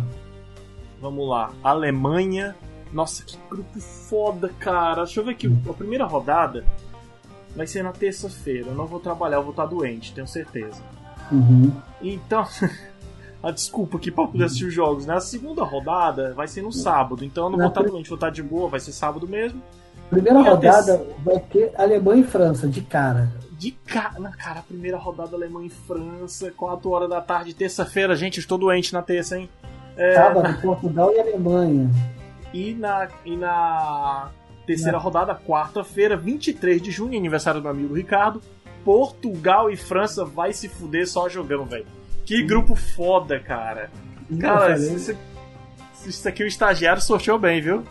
[1.02, 1.52] Vamos lá.
[1.62, 2.56] Alemanha.
[2.94, 5.04] Nossa, que grupo foda, cara.
[5.04, 5.54] Deixa eu ver aqui.
[5.70, 6.64] A primeira rodada
[7.56, 8.68] vai ser na terça-feira.
[8.70, 10.82] Eu não vou trabalhar, eu vou estar doente, tenho certeza.
[11.30, 11.74] Uhum.
[12.02, 12.46] Então.
[13.48, 15.14] A desculpa aqui pra poder assistir os jogos, né?
[15.16, 18.16] A segunda rodada vai ser no sábado, então eu não Na vou estar doente, vou
[18.18, 19.62] estar de boa, vai ser sábado mesmo.
[20.10, 23.32] Primeira E rodada vai ter Alemanha e França, de cara.
[23.58, 28.38] De cara, cara, a primeira rodada Alemanha e França, 4 horas da tarde, terça-feira, gente,
[28.38, 29.50] estou doente na terça, hein?
[29.96, 31.90] É, Sábado, Portugal e Alemanha.
[32.54, 34.30] e na, e na
[34.66, 38.42] terceira rodada, quarta-feira, 23 de junho, aniversário do meu amigo Ricardo,
[38.84, 41.86] Portugal e França vai se fuder só jogando, velho.
[42.28, 43.90] Que grupo foda, cara.
[44.40, 45.16] Cara, falei, isso,
[46.06, 47.84] isso aqui o estagiário sorteou bem, viu?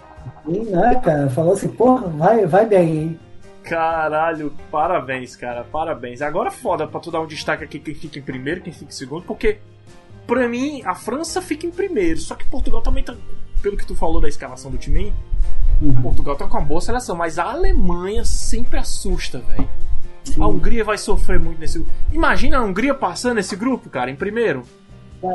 [0.45, 1.30] Sim, né, cara?
[1.30, 3.20] Falou assim, porra, vai, vai bem, hein?
[3.62, 6.20] Caralho, parabéns, cara, parabéns.
[6.20, 8.95] Agora foda pra tu dar um destaque aqui quem fica em primeiro, quem fica em
[8.95, 9.59] segundo, porque
[10.26, 13.16] pra mim a França fica em primeiro, só que Portugal também tá,
[13.62, 15.12] pelo que tu falou da escalação do time,
[15.80, 16.01] Uhum.
[16.01, 19.68] Portugal tá com uma boa seleção, mas a Alemanha sempre assusta, velho.
[20.27, 20.43] Sim.
[20.43, 21.93] A Hungria vai sofrer muito nesse grupo.
[22.12, 24.62] Imagina a Hungria passando esse grupo, cara, em primeiro.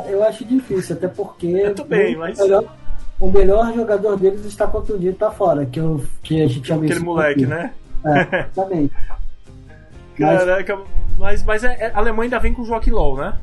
[0.08, 2.64] Eu acho difícil, até porque Eu também, o mas- melhor,
[3.18, 6.76] o melhor jogador deles está contundido e tá fora, que, eu, que a gente já
[6.76, 7.46] Aquele moleque, aqui.
[7.46, 7.72] né?
[8.04, 8.94] É, exatamente.
[10.16, 10.78] Caraca,
[11.18, 13.34] mas, mas é, é- a Alemanha ainda vem com o Joaquim Low, né?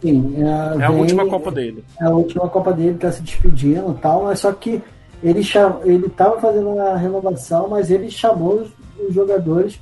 [0.00, 1.84] sim, é, É a última Copa dele.
[2.00, 4.80] É a última Copa dele, tá se despedindo e tal, mas só que
[5.22, 5.80] ele, cham...
[5.84, 8.70] ele tava fazendo a renovação, mas ele chamou os,
[9.08, 9.78] os jogadores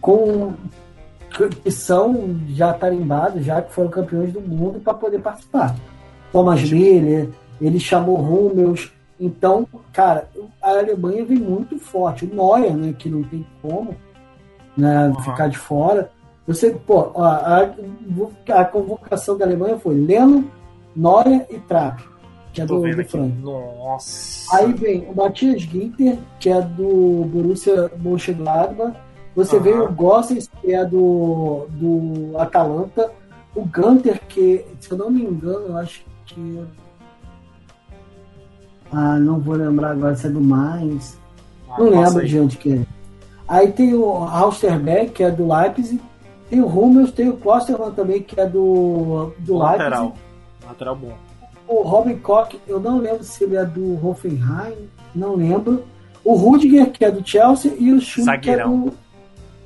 [0.00, 0.54] com
[1.62, 5.74] que são já tarimbados, já que foram campeões do mundo, para poder participar.
[6.32, 7.28] Thomas Miller,
[7.60, 8.92] ele chamou Hummels.
[9.20, 10.28] Então, cara,
[10.62, 12.24] a Alemanha vem muito forte.
[12.24, 13.94] O Neuer, né, que não tem como
[14.76, 15.22] né, Uhum.
[15.22, 16.10] ficar de fora.
[16.46, 20.50] Você, pô, a, a, a convocação da Alemanha foi Leno,
[20.96, 22.02] Neuer e Trapp,
[22.52, 23.04] que é Tô do, do.
[23.04, 23.36] Franco.
[23.42, 24.56] Nossa.
[24.56, 28.96] Aí vem o Matias Ginter, que é do Borussia Mönchengladbach.
[29.36, 29.62] Você Aham.
[29.62, 33.10] vê o Gossens, que é do, do Atalanta.
[33.54, 36.60] O Gunter, que, se eu não me engano, eu acho que...
[38.92, 41.18] Ah, não vou lembrar agora se é do Mainz.
[41.70, 42.86] Ah, Não lembro de onde que é.
[43.46, 46.00] Aí tem o Austerbeck, que é do Leipzig.
[46.48, 50.02] Tem o Hummels, tem o Klosterman também, que é do, do Lateral.
[50.04, 50.22] Leipzig.
[50.66, 51.12] Lateral bom.
[51.66, 55.84] O Robin Koch, eu não lembro se ele é do Hoffenheim, não lembro.
[56.24, 58.92] O Rudiger, que é do Chelsea, e o Schund, que é do.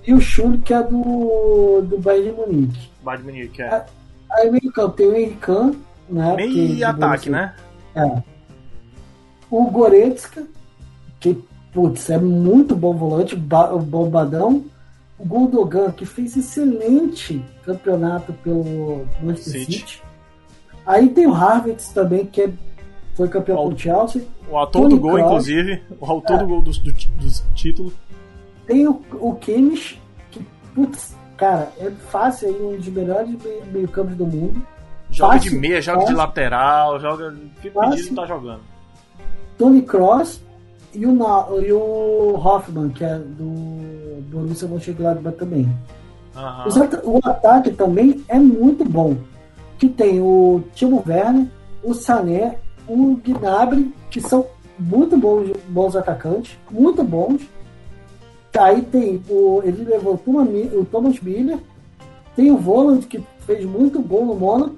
[0.06, 2.90] E o Schund, que é do, do Bayern de Munique.
[3.02, 3.84] Bayern de Munique, é.
[4.30, 5.74] Aí meio campo tem o Henrican,
[6.08, 6.34] né?
[6.36, 7.54] Meio que- do ataque, né?
[7.94, 8.22] É.
[9.50, 10.44] O Goretzka,
[11.20, 11.38] que,
[11.72, 14.64] putz, é muito bom volante, ba- bombadão.
[15.18, 19.72] o Gundogan, que fez excelente campeonato pelo Manchester City.
[19.78, 20.02] City.
[20.84, 22.50] Aí tem o Harvard também, que é,
[23.14, 24.24] foi campeão o Chelsea.
[24.50, 25.82] O autor Tony do gol, Cross, inclusive.
[26.00, 26.38] O autor é.
[26.40, 27.92] do gol do, do, do título.
[28.72, 30.00] Tem o, o Kimmich,
[30.30, 30.40] que,
[30.74, 33.28] putz, cara, é fácil aí, um dos melhores
[33.70, 34.66] meio-campos do mundo.
[35.10, 36.14] Joga fácil, de meia, joga fácil.
[36.14, 37.34] de lateral, joga.
[37.60, 38.60] Que pedido tá jogando.
[39.58, 40.40] Tony Cross
[40.94, 45.68] e o, e o Hoffman, que é do Borussia Mönchengladbach também.
[46.34, 47.18] Uhum.
[47.18, 49.18] O ataque também é muito bom.
[49.78, 51.46] Que tem o Timo Werner,
[51.84, 52.56] o Sané,
[52.88, 54.46] o Gnabry, que são
[54.78, 57.42] muito bons, bons atacantes, muito bons.
[58.58, 59.62] Aí tem o.
[59.64, 61.58] Ele levou o Thomas Miller,
[62.36, 64.76] tem o Voland, que fez muito gol no Mônaco.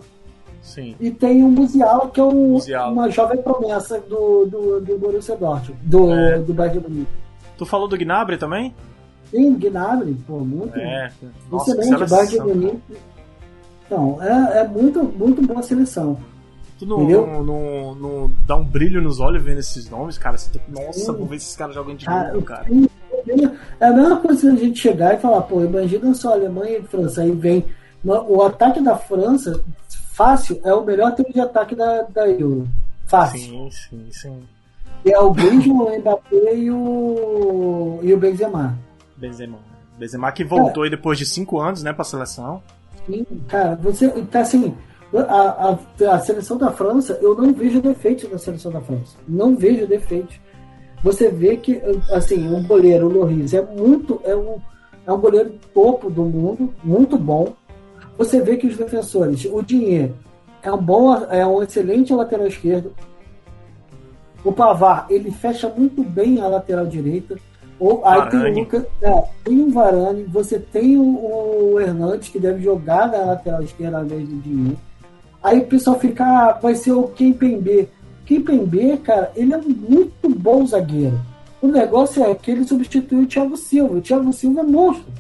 [0.63, 0.97] Sim.
[0.99, 2.57] E tem o Musiala, que é um,
[2.91, 6.39] uma jovem promessa do, do, do Borussia Dortmund, do, é.
[6.39, 7.13] do Bayern de Munique.
[7.59, 8.75] Tu falou do Gnabry também?
[9.31, 11.11] Sim, Gnabry, pô, muito é.
[11.53, 12.97] excelente, Bayern de Munique.
[13.87, 16.17] Então, é, é muito, muito boa seleção.
[16.79, 20.39] Tu não, não, não, não, dá um brilho nos olhos vendo esses nomes, cara?
[20.39, 21.13] Você, nossa, sim.
[21.13, 22.65] vou ver esses caras jogando de novo, cara.
[22.65, 22.89] Sim,
[23.81, 27.23] é a mesma coisa a gente chegar e falar, pô, imagina só Alemanha e França,
[27.23, 27.65] aí vem
[28.05, 29.61] o ataque da França,
[30.13, 32.69] fácil, é o melhor time de ataque da, da Euro.
[33.07, 33.41] Fácil.
[33.41, 34.43] Sim, sim, sim.
[35.05, 38.79] E é o Griezmann, o Mbappé e o, e o Benzema.
[39.17, 39.59] Benzema.
[39.99, 40.91] Benzema que voltou é.
[40.91, 42.63] depois de cinco anos, né, pra seleção.
[43.07, 44.75] Sim, cara, você tá assim,
[45.15, 49.17] a, a, a, seleção da França, eu não vejo defeitos na seleção da França.
[49.29, 50.37] Não vejo defeitos
[51.05, 54.23] você vê que, assim, um goleiro, o Loris, é muito.
[54.25, 54.59] É um,
[55.07, 57.53] é um goleiro topo do mundo, muito bom.
[58.17, 60.15] Você vê que os defensores, o Dinheiro
[60.63, 62.95] é um bom, é um excelente lateral esquerdo.
[64.43, 67.37] O Pavar, ele fecha muito bem a lateral direita.
[67.79, 72.39] Ou, aí tem o Lucas, é, tem o Varane, você tem o, o Hernandes, que
[72.39, 74.79] deve jogar na lateral esquerda ao invés do Dinheiro.
[75.43, 77.91] Aí o pessoal fica, ah, vai ser o Kempembe.
[78.25, 81.21] Kimpembe, cara, ele é muito bom zagueiro.
[81.61, 83.95] O negócio é que ele substituiu o Thiago Silva.
[83.95, 85.13] O Thiago Silva é monstro.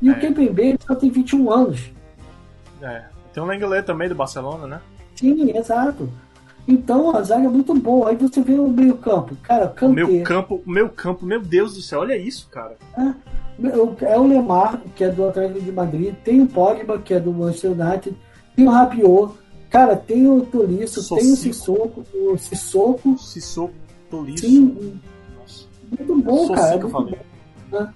[0.00, 0.12] E é.
[0.12, 1.90] o Kimpembe só tem 21 anos.
[2.80, 3.04] É.
[3.32, 4.80] Tem o Lenglet também do Barcelona, né?
[5.14, 6.08] Sim, exato.
[6.66, 8.10] Então a zaga é muito boa.
[8.10, 9.36] Aí você vê o meio campo.
[9.42, 10.04] Cara, Kanté.
[10.04, 12.76] O meu campo, meu campo, meu Deus do céu, olha isso, cara.
[12.96, 16.14] É, é o Lemar, que é do Atlético de Madrid.
[16.24, 18.16] Tem o Pogba, que é do Manchester United.
[18.56, 19.34] Tem o Rapiot
[19.74, 23.18] Cara, tem o Tolisso, tem o Sissoko, o Sissoko.
[23.18, 23.74] Sissoko,
[24.08, 24.46] Tolisso.
[24.46, 25.00] Sim.
[25.90, 26.78] Muito bom, cara.
[26.78, 27.10] Muito bom,
[27.72, 27.92] né?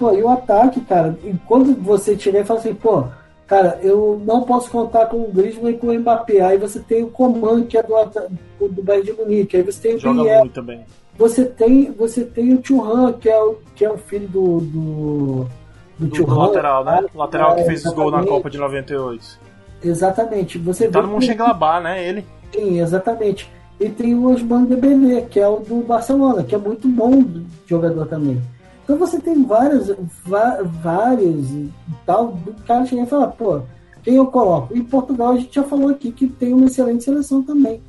[0.00, 3.04] Pô, e o ataque, cara, e quando você tiver e fala assim, pô,
[3.46, 6.40] cara, eu não posso contar com o Griezmann e com o Mbappé.
[6.40, 9.58] Aí você tem o Coman, que é do, do Bayern de Munique.
[9.58, 10.40] Aí você tem o Joga Biel.
[10.40, 10.84] muito também.
[11.16, 14.58] Você tem, você tem o Churran, que é o, que é o filho do.
[14.58, 15.46] Do,
[16.00, 17.04] do, do, do lateral, né?
[17.14, 19.45] O lateral é, que fez os gols na Copa de 98.
[19.82, 20.58] Exatamente.
[20.58, 22.24] Você tá no Mönchengladbach, né, ele?
[22.54, 23.50] Sim, exatamente.
[23.78, 27.22] E tem o Osman Dembélé, que é o do Barcelona, que é muito bom
[27.66, 28.40] jogador também.
[28.84, 29.92] Então você tem várias,
[30.24, 31.70] várias e
[32.06, 33.60] tal, do cara chegar e falar, pô,
[34.02, 34.76] quem eu coloco?
[34.76, 37.82] Em Portugal a gente já falou aqui que tem uma excelente seleção também.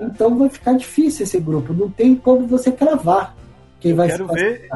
[0.00, 3.36] Então vai ficar difícil esse grupo, não tem como você cravar
[3.82, 4.68] quem vai quero ver,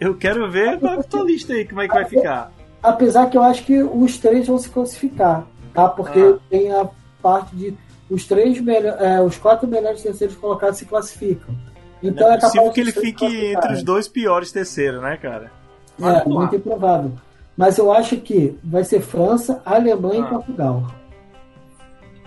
[0.00, 2.50] Eu quero ver a tua lista aí, como é que vai ficar.
[2.82, 5.88] Apesar que eu acho que os três vão se classificar tá?
[5.88, 6.38] Porque ah.
[6.48, 6.88] tem a
[7.20, 7.76] parte de
[8.08, 11.54] os três melhores, é, os quatro melhores terceiros colocados se classificam.
[12.02, 15.50] Então é, é possível que ele fique entre os dois piores terceiros, né, cara?
[15.98, 17.12] Mas, é, muito improvável.
[17.56, 20.26] Mas eu acho que vai ser França, Alemanha ah.
[20.26, 20.86] e Portugal.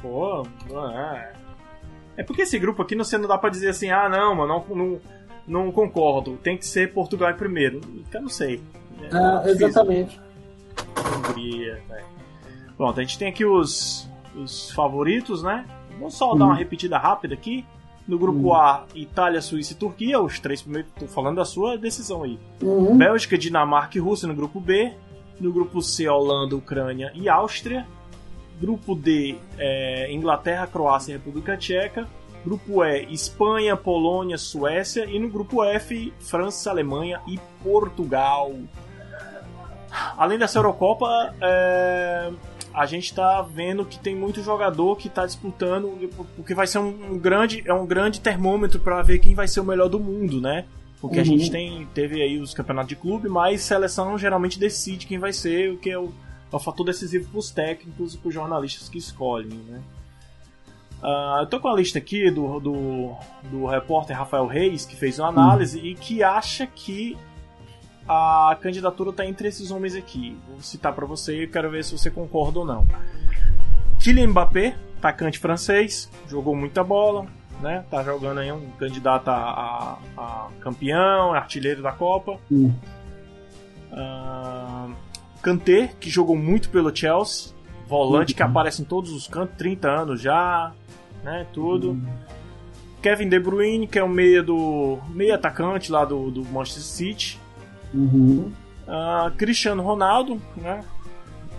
[0.01, 0.45] Pô,
[0.93, 1.33] é.
[2.17, 4.75] É porque esse grupo aqui você não dá pra dizer assim, ah, não, mano, não,
[4.75, 4.99] não,
[5.47, 6.37] não concordo.
[6.37, 7.81] Tem que ser Portugal em primeiro.
[8.11, 8.61] Eu não sei.
[9.03, 10.19] É, ah, exatamente.
[11.29, 12.06] Hungria, velho.
[12.77, 15.65] Pronto, a gente tem aqui os, os favoritos, né?
[15.97, 16.37] Vamos só uhum.
[16.37, 17.65] dar uma repetida rápida aqui.
[18.07, 18.53] No grupo uhum.
[18.53, 20.91] A, Itália, Suíça e Turquia, os três primeiros.
[20.97, 22.39] Tô falando da sua decisão aí.
[22.61, 22.97] Uhum.
[22.97, 24.93] Bélgica, Dinamarca e Rússia no grupo B.
[25.39, 27.85] No grupo C, Holanda, Ucrânia e Áustria.
[28.61, 32.07] Grupo D, é, Inglaterra, Croácia e República Tcheca.
[32.45, 35.05] Grupo E, Espanha, Polônia, Suécia.
[35.05, 38.53] E no grupo F, França, Alemanha e Portugal.
[40.17, 42.31] Além dessa Eurocopa, é,
[42.77, 45.97] a gente está vendo que tem muito jogador que está disputando,
[46.35, 49.61] porque vai ser um, um, grande, é um grande termômetro para ver quem vai ser
[49.61, 50.63] o melhor do mundo, né?
[51.01, 51.21] Porque uhum.
[51.23, 55.33] a gente tem, teve aí os campeonatos de clube, mas seleção geralmente decide quem vai
[55.33, 56.13] ser, o que é o,
[56.53, 59.81] é o fator decisivo para os técnicos e para os jornalistas que escolhem, né?
[61.01, 63.15] Uh, eu tô com a lista aqui do, do,
[63.49, 65.85] do repórter Rafael Reis, que fez uma análise uhum.
[65.85, 67.17] e que acha que
[68.07, 70.37] a candidatura tá entre esses homens aqui.
[70.47, 72.87] Vou citar para você e quero ver se você concorda ou não.
[73.99, 77.25] Kylian Mbappé, atacante francês, jogou muita bola,
[77.61, 77.83] né?
[77.89, 82.37] Tá jogando aí um candidato a, a, a campeão, artilheiro da Copa.
[82.51, 82.73] Hum.
[83.91, 84.93] Uh,
[85.41, 87.53] Kanté, que jogou muito pelo Chelsea,
[87.87, 90.71] volante que aparece em todos os cantos, 30 anos já,
[91.23, 91.45] né?
[91.53, 91.99] Tudo.
[93.01, 97.39] Kevin De Bruyne, que é o meia do meia atacante lá do, do Manchester City.
[97.93, 98.51] Uhum.
[98.87, 100.83] Uh, Cristiano Ronaldo, né?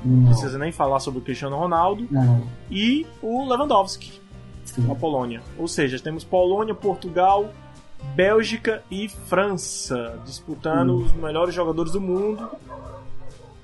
[0.05, 0.26] Não Não.
[0.31, 2.07] precisa nem falar sobre o Cristiano Ronaldo.
[2.11, 2.43] Não.
[2.70, 4.20] E o Lewandowski,
[4.64, 4.91] Sim.
[4.91, 5.43] a Polônia.
[5.59, 7.51] Ou seja, temos Polônia, Portugal,
[8.14, 11.05] Bélgica e França disputando Hum.
[11.05, 12.49] os melhores jogadores do mundo.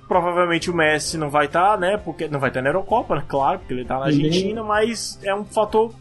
[0.06, 1.96] Provavelmente o Messi não vai estar, né?
[1.96, 3.24] Porque não vai estar na Eurocopa, né?
[3.26, 5.92] Claro, porque ele tá na Argentina, mas é um fator.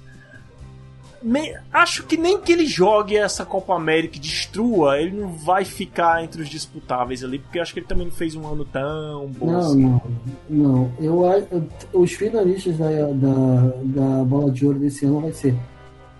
[1.23, 5.63] Me- Acho que nem que ele jogue essa Copa América e destrua, ele não vai
[5.63, 9.27] ficar entre os disputáveis ali, porque acho que ele também não fez um ano tão
[9.27, 9.81] bom Não, assim.
[9.81, 10.01] não,
[10.49, 10.91] não.
[10.99, 11.63] Eu, eu-
[12.01, 15.55] os finalistas da, da, da bola de ouro desse ano vai ser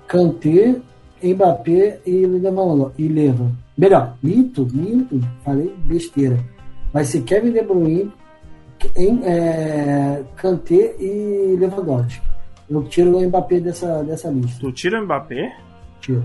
[0.08, 0.76] Kanté,
[1.22, 2.26] Mbappé e
[3.08, 3.52] Leva.
[3.78, 6.38] Melhor, Mito, Mito, falei besteira.
[6.94, 8.12] Vai ser Kevin De Bruyne,
[8.96, 12.22] em, é, Kanté e Lewandowski.
[12.70, 14.60] Eu tiro o Mbappé dessa, dessa lista.
[14.62, 15.56] Tu tira o Mbappé?
[16.00, 16.24] Tiro.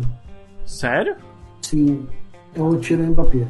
[0.64, 1.16] Sério?
[1.62, 2.06] Sim,
[2.54, 3.46] eu tiro o Mbappé.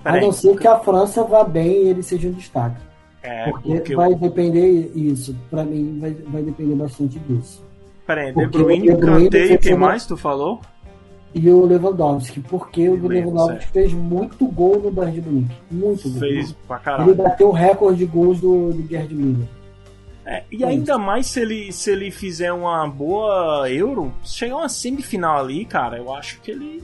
[0.00, 0.20] A Peraí.
[0.22, 2.80] não ser que a França vá bem e ele seja um destaque.
[3.22, 3.94] É, Porque, porque.
[3.94, 5.36] vai depender isso.
[5.48, 7.64] Pra mim, vai, vai depender bastante disso.
[8.06, 10.60] Peraí, De Bruyne, o De Bruyne Kanté e fez quem mais tu falou?
[11.34, 13.72] E o Lewandowski, porque o Lembro, Lewandowski certo.
[13.72, 15.54] fez muito gol no Bayern de Munique.
[15.70, 16.18] Muito gol.
[16.18, 17.14] Fez pra Ele caralho.
[17.14, 19.46] bateu o recorde de gols do, do Gerd Müller.
[20.24, 24.68] É, e ainda mais se ele, se ele fizer uma boa Euro, se chegar uma
[24.68, 26.82] semifinal ali, cara, eu acho que ele.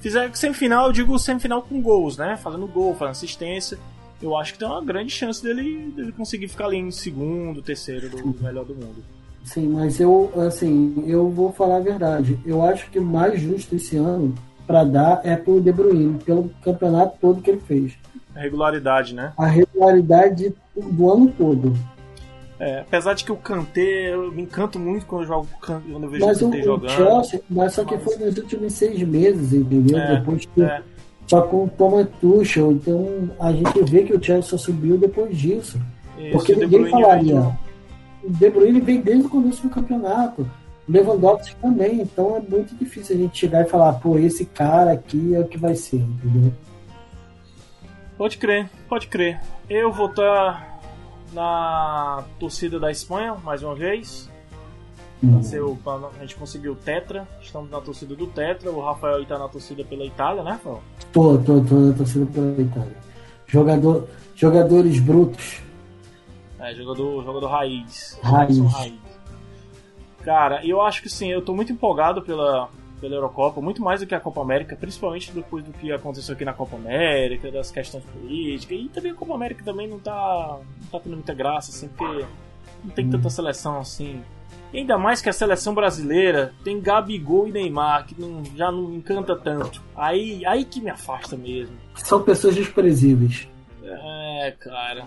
[0.00, 2.36] Fizer semifinal, eu digo semifinal com gols, né?
[2.36, 3.78] Fazendo gol, fazendo assistência.
[4.22, 8.08] Eu acho que tem uma grande chance dele, dele conseguir ficar ali em segundo, terceiro
[8.08, 9.04] do melhor do mundo.
[9.44, 12.38] Sim, mas eu, assim, eu vou falar a verdade.
[12.44, 14.34] Eu acho que o mais justo esse ano
[14.66, 17.92] pra dar é pro De Bruyne, pelo campeonato todo que ele fez.
[18.34, 19.32] A regularidade, né?
[19.36, 21.76] A regularidade do ano todo.
[22.58, 26.08] É, apesar de que o Kanté, eu me encanto muito quando eu jogo quando eu
[26.08, 26.90] vejo Mas o Kanté jogando.
[26.90, 29.98] Chelsea, mas só que Mas- foi nos últimos seis meses, entendeu?
[29.98, 30.82] É, Depois que é.
[31.26, 32.72] só com o Thomas Tuchel.
[32.72, 35.78] Então a gente vê que o Chelsea só subiu depois disso.
[36.18, 37.52] Isso, Porque ninguém falaria.
[38.24, 40.48] O De Bruyne vem desde o começo do campeonato.
[40.88, 42.00] Lewandowski também.
[42.00, 45.46] Então é muito difícil a gente chegar e falar, pô, esse cara aqui é o
[45.46, 46.52] que vai ser, entendeu?
[48.16, 49.38] Pode crer, pode crer.
[49.68, 50.75] Eu vou estar
[51.36, 54.28] na torcida da Espanha, mais uma vez.
[55.84, 57.28] Pra- a gente conseguiu o Tetra.
[57.40, 58.70] Estamos na torcida do Tetra.
[58.70, 60.82] O Rafael está na torcida pela Itália, né, Rafael?
[61.12, 62.96] Tô, tô, tô na torcida pela Itália.
[63.46, 65.60] Jogador, jogadores brutos.
[66.58, 68.18] É, jogador, jogador raiz.
[68.22, 68.58] Raiz.
[68.72, 68.94] Raiz.
[70.22, 72.68] Cara, eu acho que sim, eu tô muito empolgado pela,
[73.06, 76.44] pela Eurocopa, muito mais do que a Copa América, principalmente depois do que aconteceu aqui
[76.44, 80.86] na Copa América, das questões políticas, e também a Copa América também não tá, não
[80.90, 82.24] tá tendo muita graça, assim, porque
[82.82, 84.20] não tem tanta seleção assim.
[84.72, 88.92] E ainda mais que a seleção brasileira tem Gabigol e Neymar, que não- já não
[88.92, 89.80] encanta tanto.
[89.94, 91.76] Aí, aí que me afasta mesmo.
[91.94, 93.48] São pessoas desprezíveis.
[93.84, 95.06] É, cara.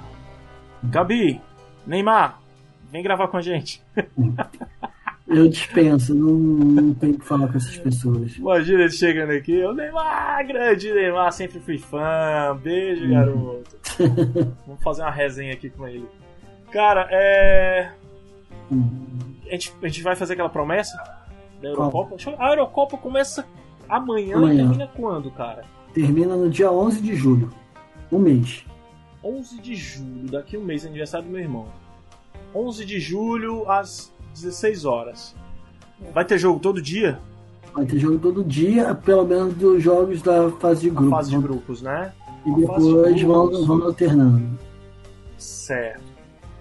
[0.81, 1.41] Gabi,
[1.85, 2.39] Neymar,
[2.89, 3.83] vem gravar com a gente.
[5.29, 8.35] Eu dispenso, não, não tenho o que falar com essas pessoas.
[8.37, 12.57] Imagina ele chegando aqui, o Neymar, grande Neymar, sempre fui fã.
[12.61, 13.11] Beijo, Uhum.
[13.11, 13.77] garoto.
[14.65, 16.05] Vamos fazer uma resenha aqui com ele.
[16.71, 17.91] Cara, é.
[18.71, 20.97] A gente, a gente vai fazer aquela promessa
[21.61, 22.15] da Eurocopa?
[22.25, 23.45] Eu- A Eurocopa começa
[23.87, 24.53] amanhã, Amanhã.
[24.53, 25.63] e termina quando, cara?
[25.93, 27.51] Termina no dia 11 de julho.
[28.11, 28.63] Um mês.
[29.23, 31.67] 11 de julho, daqui um mês, aniversário do meu irmão.
[32.53, 34.11] 11 de julho, às
[34.41, 35.35] 16 horas.
[36.13, 37.19] Vai ter jogo todo dia?
[37.73, 41.09] Vai ter jogo todo dia, pelo menos dos jogos da fase de grupos.
[41.17, 42.11] Fase de grupos, né?
[42.45, 43.67] E A de depois vão, grupos.
[43.67, 44.59] vão alternando.
[45.37, 46.03] Certo.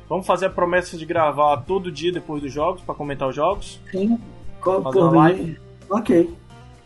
[0.09, 3.81] Vamos fazer a promessa de gravar todo dia depois dos jogos, pra comentar os jogos?
[3.91, 4.19] Sim.
[4.61, 5.59] Co Fazer por uma live?
[5.91, 6.35] Ok.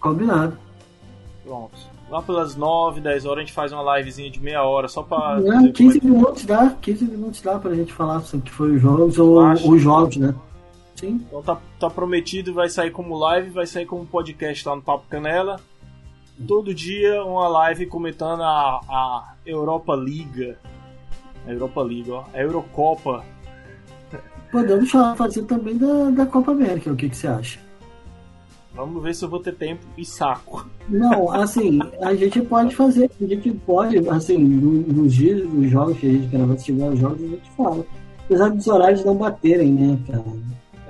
[0.01, 0.57] Combinado.
[1.45, 1.93] Pronto.
[2.11, 5.41] Lá pelas 9, 10 horas a gente faz uma livezinha de meia hora só pra.
[5.41, 6.71] Não, dizer 15 como é minutos dá.
[6.81, 9.41] 15 minutos dá pra gente falar sobre o que foi os jogos ou
[9.73, 10.35] os jogos, né?
[11.03, 11.21] Sim.
[11.27, 15.05] Então tá, tá prometido, vai sair como live, vai sair como podcast lá no Papo
[15.09, 15.59] Canela.
[16.47, 20.57] Todo dia uma live comentando a, a Europa Liga.
[21.45, 22.25] A Europa Liga, ó.
[22.33, 23.25] A Eurocopa.
[24.53, 27.59] Podemos falar- fazer também da, da Copa América, o que, que você acha?
[28.75, 30.67] Vamos ver se eu vou ter tempo e saco.
[30.89, 36.07] Não, assim, a gente pode fazer, a gente pode, assim, nos dias dos jogos que
[36.07, 37.85] a gente grava, se tiver os jogos, a gente fala.
[38.25, 40.25] Apesar dos horários não baterem, né, cara?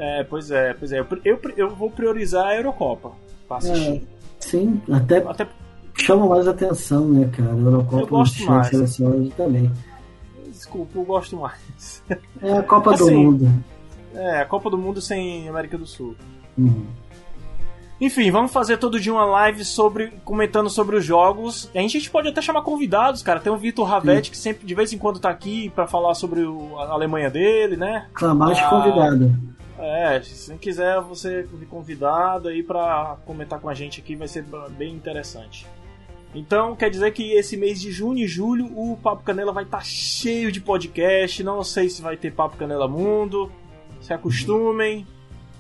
[0.03, 0.99] É, pois é, pois é.
[0.99, 3.12] Eu, eu, eu vou priorizar a Eurocopa
[3.47, 4.03] pra assistir.
[4.03, 4.03] É,
[4.41, 5.47] sim, até, até
[5.95, 7.53] chama mais atenção, né, cara?
[7.53, 8.66] A Eurocopa eu gosto mais.
[8.66, 9.70] seleção também.
[10.49, 12.03] Desculpa, eu gosto mais.
[12.43, 13.65] É a Copa assim, do Mundo.
[14.12, 16.16] É, a Copa do Mundo sem América do Sul.
[16.59, 16.85] Uhum.
[18.01, 21.70] Enfim, vamos fazer todo dia uma live sobre comentando sobre os jogos.
[21.73, 23.39] A gente pode até chamar convidados, cara.
[23.39, 26.41] Tem o Vitor Ravetti que sempre de vez em quando tá aqui para falar sobre
[26.41, 28.09] o, a Alemanha dele, né?
[28.12, 29.53] Clamar de ah, convidado.
[29.82, 34.44] É, se quiser você me convidado aí para comentar com a gente aqui, vai ser
[34.70, 35.66] bem interessante.
[36.32, 39.78] Então, quer dizer que esse mês de junho e julho o Papo Canela vai estar
[39.78, 41.42] tá cheio de podcast.
[41.42, 43.50] Não sei se vai ter Papo Canela Mundo.
[44.00, 45.04] Se acostumem,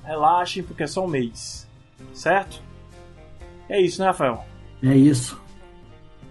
[0.04, 1.68] relaxem, porque é só um mês.
[2.14, 2.62] Certo?
[3.68, 4.44] É isso, né, Rafael?
[4.84, 5.42] É isso.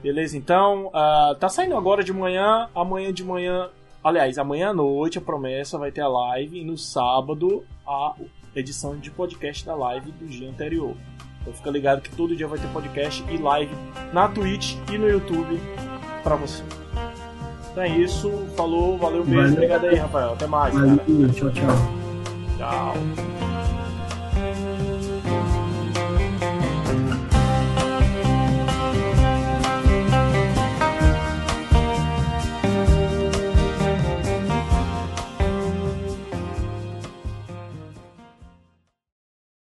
[0.01, 0.87] Beleza, então.
[0.87, 2.69] Uh, tá saindo agora de manhã.
[2.73, 3.69] Amanhã de manhã.
[4.01, 6.61] Aliás, amanhã à noite a promessa vai ter a live.
[6.61, 8.15] E no sábado a
[8.55, 10.95] edição de podcast da live do dia anterior.
[11.41, 13.73] Então fica ligado que todo dia vai ter podcast e live
[14.13, 15.59] na Twitch e no YouTube
[16.23, 16.63] pra você.
[17.71, 18.29] Então é isso.
[18.55, 19.23] Falou, valeu.
[19.23, 19.51] Valeu.
[19.53, 20.33] Obrigado aí, Rafael.
[20.33, 20.73] Até mais.
[20.73, 21.29] Valeu, cara.
[21.33, 21.75] tchau, tchau.
[22.57, 23.80] Tchau.